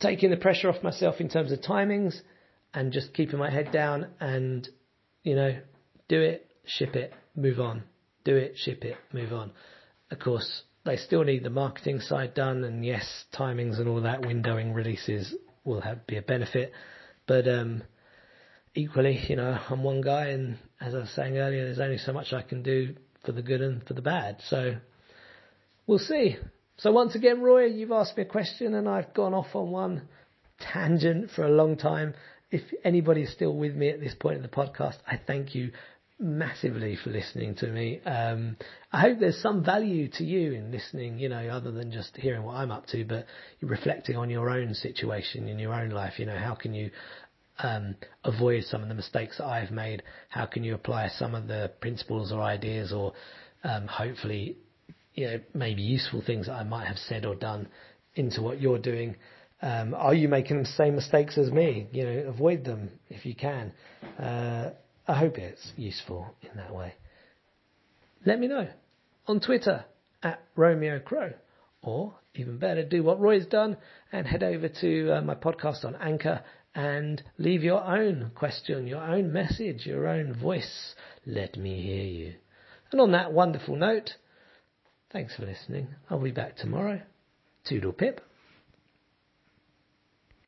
taking 0.00 0.30
the 0.30 0.38
pressure 0.38 0.70
off 0.70 0.82
myself 0.82 1.20
in 1.20 1.28
terms 1.28 1.52
of 1.52 1.60
timings 1.60 2.18
and 2.72 2.90
just 2.90 3.12
keeping 3.12 3.38
my 3.38 3.50
head 3.50 3.70
down 3.70 4.06
and, 4.18 4.66
you 5.24 5.36
know, 5.36 5.58
do 6.08 6.22
it, 6.22 6.46
ship 6.64 6.96
it, 6.96 7.12
move 7.36 7.60
on 7.60 7.82
do 8.28 8.36
it, 8.36 8.52
ship 8.56 8.84
it, 8.84 8.96
move 9.10 9.32
on. 9.32 9.50
Of 10.10 10.18
course, 10.18 10.62
they 10.88 10.96
still 10.96 11.22
need 11.22 11.44
the 11.44 11.50
marketing 11.50 12.00
side 12.00 12.34
done, 12.34 12.64
and 12.64 12.84
yes, 12.84 13.04
timings 13.34 13.78
and 13.78 13.88
all 13.88 14.00
that, 14.02 14.22
windowing 14.22 14.74
releases 14.74 15.34
will 15.64 15.82
have 15.82 16.06
be 16.06 16.16
a 16.16 16.22
benefit. 16.22 16.72
But 17.26 17.46
um, 17.46 17.82
equally, 18.74 19.20
you 19.28 19.36
know, 19.36 19.58
I'm 19.68 19.82
one 19.82 20.00
guy, 20.00 20.28
and 20.28 20.56
as 20.80 20.94
I 20.94 20.98
was 20.98 21.10
saying 21.10 21.36
earlier, 21.36 21.66
there's 21.66 21.78
only 21.78 21.98
so 21.98 22.12
much 22.12 22.32
I 22.32 22.40
can 22.40 22.62
do 22.62 22.94
for 23.26 23.32
the 23.32 23.42
good 23.42 23.60
and 23.60 23.86
for 23.86 23.92
the 23.92 24.00
bad. 24.00 24.38
So 24.48 24.76
we'll 25.86 25.98
see. 25.98 26.36
So 26.78 26.90
once 26.90 27.14
again, 27.14 27.42
Roy, 27.42 27.66
you've 27.66 27.92
asked 27.92 28.16
me 28.16 28.22
a 28.22 28.26
question, 28.26 28.74
and 28.74 28.88
I've 28.88 29.12
gone 29.12 29.34
off 29.34 29.54
on 29.54 29.70
one 29.70 30.08
tangent 30.58 31.30
for 31.32 31.44
a 31.44 31.50
long 31.50 31.76
time. 31.76 32.14
If 32.50 32.62
anybody's 32.82 33.30
still 33.30 33.54
with 33.54 33.74
me 33.74 33.90
at 33.90 34.00
this 34.00 34.14
point 34.14 34.36
in 34.36 34.42
the 34.42 34.48
podcast, 34.48 34.96
I 35.06 35.20
thank 35.26 35.54
you 35.54 35.72
massively 36.20 36.96
for 36.96 37.10
listening 37.10 37.54
to 37.56 37.68
me. 37.68 38.00
Um, 38.04 38.56
I 38.92 39.00
hope 39.02 39.18
there's 39.20 39.40
some 39.40 39.64
value 39.64 40.08
to 40.14 40.24
you 40.24 40.52
in 40.52 40.72
listening, 40.72 41.18
you 41.18 41.28
know, 41.28 41.48
other 41.48 41.70
than 41.70 41.92
just 41.92 42.16
hearing 42.16 42.42
what 42.42 42.56
I'm 42.56 42.70
up 42.70 42.86
to, 42.88 43.04
but 43.04 43.26
reflecting 43.60 44.16
on 44.16 44.28
your 44.28 44.50
own 44.50 44.74
situation 44.74 45.48
in 45.48 45.58
your 45.58 45.72
own 45.72 45.90
life. 45.90 46.14
You 46.18 46.26
know, 46.26 46.38
how 46.38 46.54
can 46.54 46.74
you 46.74 46.90
um, 47.60 47.94
avoid 48.24 48.64
some 48.64 48.82
of 48.82 48.88
the 48.88 48.94
mistakes 48.94 49.38
that 49.38 49.46
I've 49.46 49.70
made? 49.70 50.02
How 50.28 50.46
can 50.46 50.64
you 50.64 50.74
apply 50.74 51.08
some 51.08 51.34
of 51.34 51.46
the 51.46 51.70
principles 51.80 52.32
or 52.32 52.42
ideas 52.42 52.92
or 52.92 53.12
um, 53.62 53.86
hopefully, 53.86 54.56
you 55.14 55.26
know, 55.26 55.40
maybe 55.54 55.82
useful 55.82 56.22
things 56.26 56.46
that 56.46 56.54
I 56.54 56.64
might 56.64 56.86
have 56.86 56.98
said 56.98 57.24
or 57.24 57.34
done 57.36 57.68
into 58.14 58.42
what 58.42 58.60
you're 58.60 58.78
doing? 58.78 59.16
Um, 59.60 59.94
are 59.94 60.14
you 60.14 60.28
making 60.28 60.60
the 60.60 60.68
same 60.68 60.94
mistakes 60.96 61.36
as 61.38 61.50
me? 61.50 61.88
You 61.92 62.04
know, 62.04 62.18
avoid 62.28 62.64
them 62.64 62.90
if 63.08 63.26
you 63.26 63.34
can. 63.34 63.72
Uh, 64.18 64.70
I 65.08 65.14
hope 65.14 65.38
it's 65.38 65.72
useful 65.76 66.34
in 66.42 66.50
that 66.56 66.74
way. 66.74 66.92
Let 68.26 68.38
me 68.38 68.46
know 68.46 68.68
on 69.26 69.40
Twitter 69.40 69.86
at 70.22 70.42
Romeo 70.54 71.00
Crow, 71.00 71.32
or 71.80 72.14
even 72.34 72.58
better, 72.58 72.84
do 72.84 73.02
what 73.02 73.18
Roy's 73.18 73.46
done 73.46 73.78
and 74.12 74.26
head 74.26 74.42
over 74.42 74.68
to 74.68 75.16
uh, 75.16 75.20
my 75.22 75.34
podcast 75.34 75.84
on 75.86 75.96
Anchor 75.96 76.42
and 76.74 77.22
leave 77.38 77.62
your 77.62 77.82
own 77.82 78.32
question, 78.34 78.86
your 78.86 79.02
own 79.02 79.32
message, 79.32 79.86
your 79.86 80.06
own 80.06 80.34
voice. 80.34 80.94
Let 81.24 81.56
me 81.56 81.82
hear 81.82 82.04
you. 82.04 82.34
And 82.92 83.00
on 83.00 83.12
that 83.12 83.32
wonderful 83.32 83.76
note, 83.76 84.10
thanks 85.10 85.34
for 85.36 85.46
listening. 85.46 85.88
I'll 86.10 86.20
be 86.20 86.32
back 86.32 86.56
tomorrow. 86.56 87.00
Toodle 87.64 87.92
pip. 87.92 88.27